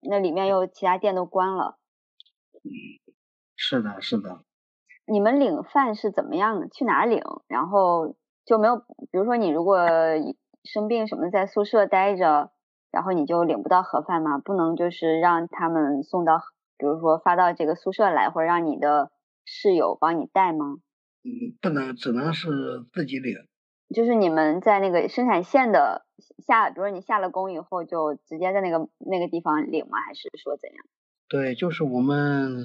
[0.00, 1.76] 那里面又其他店都关了。
[3.56, 4.40] 是的，是的。
[5.04, 6.68] 你们领饭是怎么样的？
[6.68, 7.20] 去哪领？
[7.48, 8.14] 然后
[8.46, 9.86] 就没有，比如说你如果
[10.64, 12.52] 生病什么在宿舍待着，
[12.90, 14.38] 然后你就领不到盒饭吗？
[14.38, 16.40] 不能就是让他们送到，
[16.78, 19.10] 比如说发到这个宿舍来，或者让你的
[19.44, 20.76] 室友帮你带吗？
[21.24, 22.48] 嗯，不能，只能是
[22.92, 23.36] 自己领。
[23.94, 26.06] 就是你们在那个生产线的
[26.46, 29.98] 下，比如说你下了工以后，就直接在那个那个地方领吗？
[30.06, 30.84] 还是说怎样？
[31.28, 32.64] 对，就是我们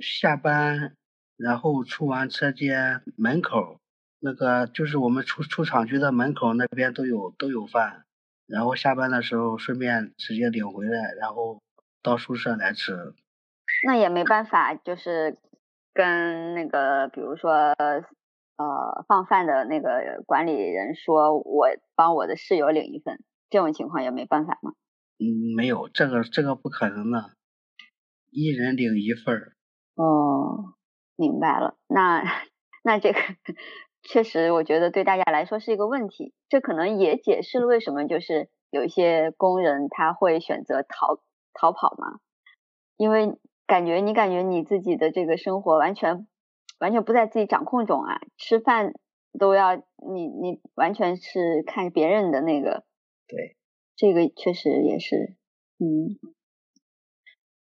[0.00, 0.96] 下班，
[1.36, 3.80] 然后出完车间门口
[4.20, 8.04] 那个，就是我们出出厂区的门口那边都有都有饭，
[8.46, 11.62] 然后下班的时候顺便直接领回来，然后
[12.02, 13.14] 到宿舍来吃。
[13.86, 15.36] 那也没办法，就是
[15.98, 17.74] 跟那个，比如说。
[18.60, 24.72] 呃，放饭的那个管理人说，我帮我的室友领一份，这种情况也没办法吗？
[25.20, 27.36] 嗯，没有，这个这个不可能的，
[28.32, 29.52] 一人领一份儿。
[29.94, 30.74] 哦，
[31.14, 32.24] 明白了，那
[32.82, 33.20] 那这个
[34.02, 41.20] 确实，我觉得对大家来说是一个问题，这可能也解释了为什么就是有一些工人他会选择逃
[41.54, 42.18] 逃跑嘛，
[42.96, 43.38] 因为
[43.68, 46.26] 感觉你感觉你自己的这个生活完全。
[46.80, 48.20] 完全不在自己掌控中啊！
[48.36, 48.92] 吃饭
[49.36, 52.84] 都要你你完全是看别人的那个，
[53.26, 53.56] 对，
[53.96, 55.34] 这个确实也是，
[55.80, 56.14] 嗯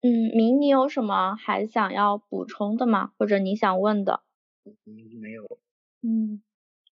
[0.03, 3.12] 嗯，明，你有什么还想要补充的吗？
[3.16, 4.20] 或者你想问的？
[4.66, 5.45] 嗯，没有。
[6.03, 6.43] 嗯，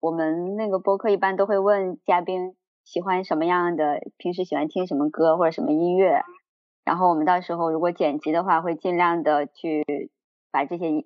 [0.01, 6.25] 我们那个播客一般都会问嘉宾喜欢什么样的，平时喜欢听什么歌或者什么音乐，
[6.85, 10.11] 然后我们到时候如果剪辑的话，会尽量的去
[10.51, 11.05] 把这些。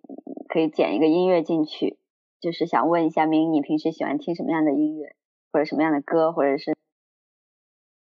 [0.49, 1.99] 可以剪一个音乐进去，
[2.41, 5.15] 就是想问一下明，你平时喜欢听什么样的音乐，
[5.53, 6.75] 或者什么样的歌，或者是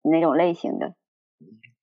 [0.03, 0.95] 哪种类型的？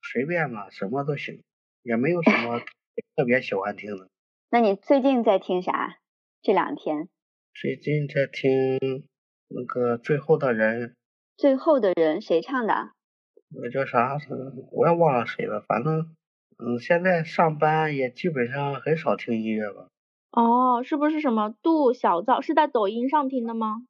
[0.02, 1.42] 随便吧，什么都行，
[1.82, 2.60] 也没有什么
[3.16, 4.08] 特别喜欢听的。
[4.50, 5.98] 那你最近在听啥？
[6.42, 7.08] 这两天？
[7.54, 8.78] 最近在听
[9.48, 10.90] 那个《最后的人》。
[11.36, 12.92] 最后的人谁唱的？
[13.54, 14.16] 那叫啥？
[14.72, 15.60] 我也忘了谁了。
[15.60, 16.14] 反正，
[16.58, 19.88] 嗯，现在上班也基本上很少听音乐吧。
[20.32, 22.40] 哦，是不是什么杜小灶？
[22.40, 23.86] 是在抖音上听的吗？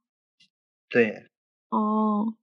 [0.88, 1.26] 对。
[1.68, 2.34] 哦，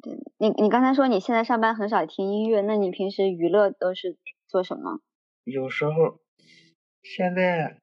[0.00, 4.16] 对你，你刚才说你现在上班很少听音乐，那你平时娱乐都是
[4.48, 5.00] 做什么？
[5.44, 6.20] 有时候，
[7.02, 7.78] 现在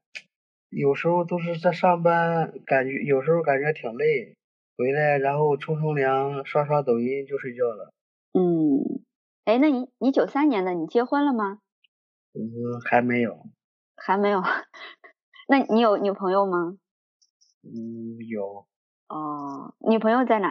[0.70, 4.36] 有时候都是在上班，感觉有时候感觉挺累，
[4.78, 7.92] 回来然后冲冲凉，刷刷抖音就睡觉了。
[8.34, 9.04] 嗯，
[9.46, 11.60] 哎，那你你九三年的，你结婚了吗？
[12.34, 13.48] 嗯，还没有。
[13.96, 14.42] 还没有。
[15.48, 16.78] 那你有女朋友吗？
[17.64, 18.68] 嗯，有。
[19.10, 20.50] 哦，女朋友在哪？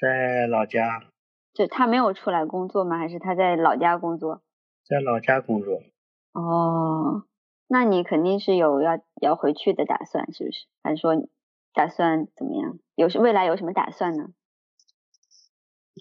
[0.00, 1.04] 在老家。
[1.52, 2.98] 就她没有出来工作吗？
[2.98, 4.42] 还是她在老家工作？
[4.88, 5.82] 在老家工作。
[6.32, 7.24] 哦，
[7.66, 10.66] 那你肯定是有要要回去的打算，是不是？
[10.82, 11.14] 还是说
[11.74, 12.78] 打算怎么样？
[12.94, 14.28] 有未来有什么打算呢？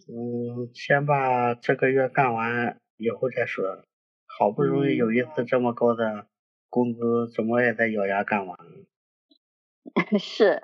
[0.09, 3.83] 嗯，先把这个月干完以后再说。
[4.27, 6.27] 好不容易有一次这么高的。
[6.67, 8.57] 工资怎么也得咬牙干完。
[10.19, 10.63] 是，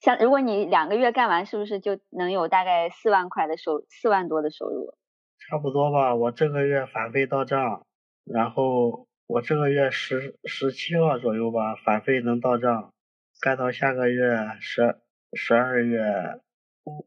[0.00, 4.92] 像如果你两个月干完，是不是就能有大概四万块的收，四万多的收入？
[5.38, 7.86] 差不多吧，我这个月返费到账，
[8.24, 12.92] 然后我这个月十十七号左右吧，返费能到账，
[13.40, 14.96] 干到下个月十
[15.32, 16.40] 十二月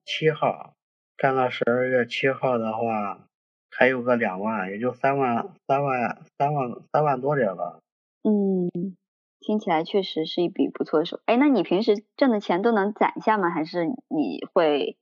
[0.05, 0.75] 七号，
[1.17, 3.27] 干到十二月七号的话，
[3.71, 7.79] 还有个两万，也就三万三万三万三万多点吧。
[8.23, 8.95] 嗯，
[9.39, 11.21] 听起来确实是一笔不错的收。
[11.25, 13.49] 哎，那你平时挣的钱都能攒下吗？
[13.49, 14.97] 还是你会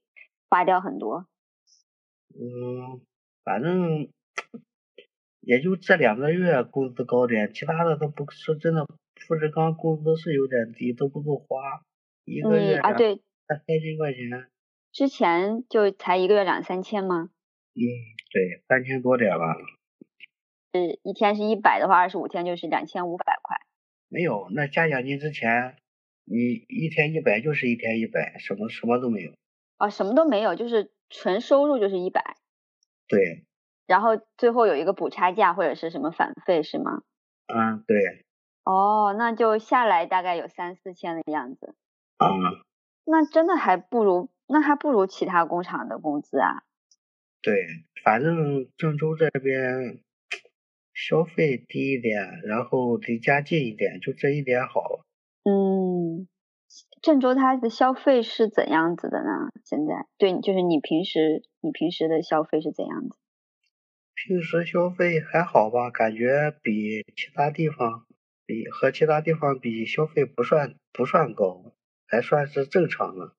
[0.48, 1.26] 花掉很多？
[2.34, 3.00] 嗯，
[3.44, 4.08] 反正
[5.40, 8.86] 也就这两个月工资高点，其他的都不说真的。
[9.26, 11.82] 富士康工资是有点低，都不够花，
[12.24, 14.48] 一个月啊对，三千块钱。
[14.94, 17.28] 之前就才一个月两三千吗？
[17.74, 17.82] 嗯，
[18.30, 19.56] 对，三千多点吧。
[20.72, 23.56] 是一天是一百的话，二十五天就是两千五百块。
[24.08, 25.76] 没有，那加奖金之前
[26.24, 29.32] 你一天一百就是一天一百，什么什么都没有。
[29.78, 32.36] 啊，什么都没有，就是纯收入就是一百。
[33.08, 33.44] 对。
[33.88, 37.02] 然后最后有一个补差价或者是什么返费是吗？
[37.48, 38.24] 嗯，对。
[38.62, 41.74] 哦，那就下来大概有三四千的样子。
[42.18, 42.28] 啊。
[43.04, 46.62] 那真的还不如，那还不如其他工厂的工资啊。
[47.42, 47.66] 对，
[48.02, 50.00] 反正郑州这边
[50.94, 55.04] 消费低一点，然后离家近一点，就这一点好。
[55.44, 56.26] 嗯，
[57.02, 59.50] 郑州它的消费是怎样子的呢？
[59.64, 63.18] 现在，对，就是你平时你平时的消费是怎样子？
[64.14, 68.06] 平时消费还好吧，感觉比其他地方
[68.46, 71.74] 比和其他地方比消费不算不算高，
[72.06, 73.34] 还算是正常的。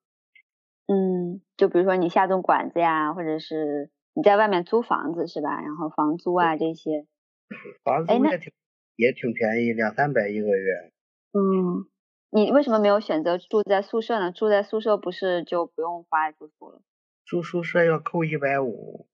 [0.87, 5.61] 嗯，就比如说你下顿馆子呀，或者是你在外面租房子是吧？
[5.61, 7.07] 然后房租啊这些，
[7.83, 8.53] 房租也挺
[8.95, 10.91] 也挺便宜，两三百一个月。
[11.33, 11.87] 嗯，
[12.29, 14.31] 你为什么没有选择住在宿舍呢？
[14.31, 16.81] 住在宿舍不是就不用花住宿了？
[17.25, 19.07] 住宿舍要扣一百五。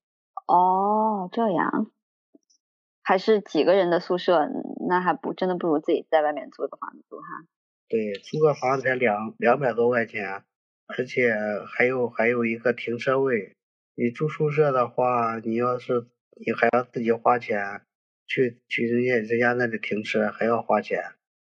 [0.48, 1.92] 哦，这样，
[3.02, 4.50] 还是几个人的宿舍，
[4.90, 7.46] 那还不真的不如自己在外面租个房子住哈。
[7.88, 10.44] 对，租个房子才两两百多块钱。
[10.98, 11.34] 而且
[11.68, 13.56] 还有还有一个停车位，
[13.96, 16.06] 你住宿舍的话，你要是
[16.46, 17.82] 你还要自己花钱
[18.28, 21.02] 去去人家人家那里停车，还要花钱，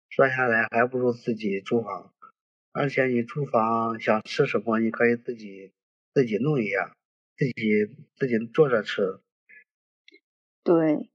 [0.09, 2.13] 算下来还不如自己租房。
[2.71, 5.71] 而且你住房想吃什么，你可以自己
[6.13, 6.95] 自己弄一下，
[7.35, 7.53] 自己
[8.15, 9.19] 自己做着吃。
[10.63, 11.09] 对，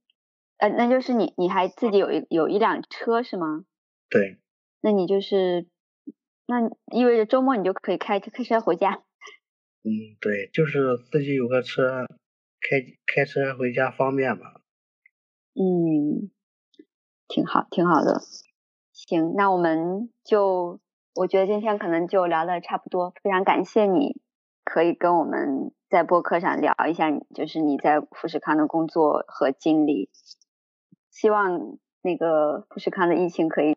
[0.59, 3.65] 呃，那就是你你还自己有一有一辆车是吗？
[4.11, 4.39] 对。
[4.81, 5.67] 那你就是。
[6.47, 9.03] 那意味着周末你就可以开开车回家。
[9.83, 12.07] 嗯，对，就是自己有个车，
[12.61, 14.53] 开开车回家方便嘛。
[15.55, 16.31] 嗯，
[17.29, 18.21] 挺好，挺好的。
[18.93, 20.81] 行，那我们就，
[21.15, 23.13] 我觉得今天可能就聊的差不多。
[23.23, 24.21] 非常感谢你，
[24.65, 30.11] 可以跟我们在播客上聊一下，就是你在富士康的工作和经历。
[31.11, 33.75] 希望那个富士康的疫情可以。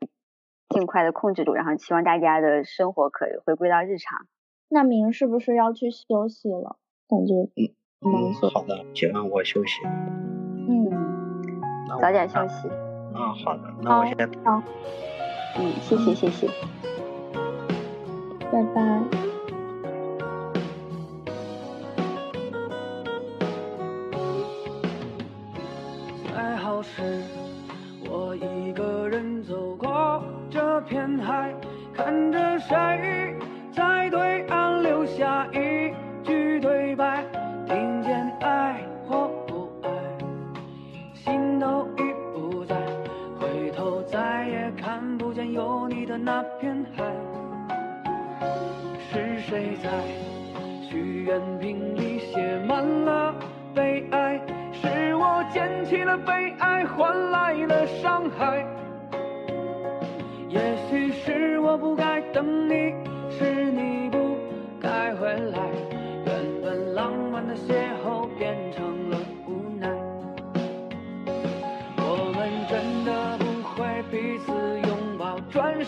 [0.69, 4.27] 尽快的控制住，然后希望大家的生活可以回归到日常。
[4.69, 6.77] 那明是不是要去休息了？
[7.07, 9.81] 感觉嗯嗯，好的，请让我休息。
[10.67, 10.89] 嗯，
[11.99, 12.67] 早点休息。
[13.13, 14.15] 啊，好的，那我先
[14.45, 14.61] 好。
[15.57, 16.47] 嗯，谢谢谢谢，
[18.51, 19.03] 拜拜。
[26.37, 27.23] 爱好是
[30.89, 31.53] 片海，
[31.93, 33.35] 看着谁
[33.71, 37.23] 在对岸留下一句对白，
[37.67, 39.89] 听见爱或不爱，
[41.13, 42.01] 心都已
[42.33, 42.75] 不在，
[43.39, 47.03] 回头再也看不见有你的那片海。
[49.11, 49.89] 是谁在
[50.89, 53.35] 许愿瓶里写满了
[53.75, 54.41] 悲哀？
[54.73, 57.48] 是我捡起了悲哀，换来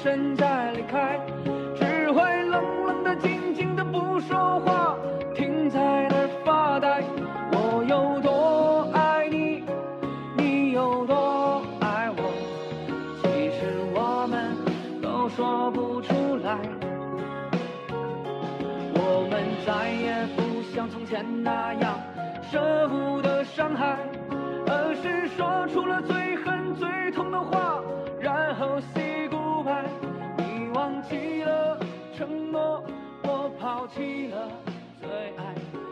[0.04, 1.20] 身再离开，
[1.76, 4.98] 只会冷冷的、静静的不说话，
[5.36, 5.80] 停在
[6.10, 7.04] 那儿发呆。
[7.52, 9.64] 我有多爱你，
[10.36, 12.34] 你有多爱我？
[13.22, 14.56] 其实我们
[15.02, 15.30] 都。
[15.30, 16.58] 说不出来，
[18.94, 21.98] 我们再也不像从前那样
[22.52, 23.98] 舍不得伤害，
[24.68, 27.81] 而是说出了最狠最痛的话，
[33.62, 34.50] 抛弃了
[35.00, 35.08] 最
[35.38, 35.91] 爱的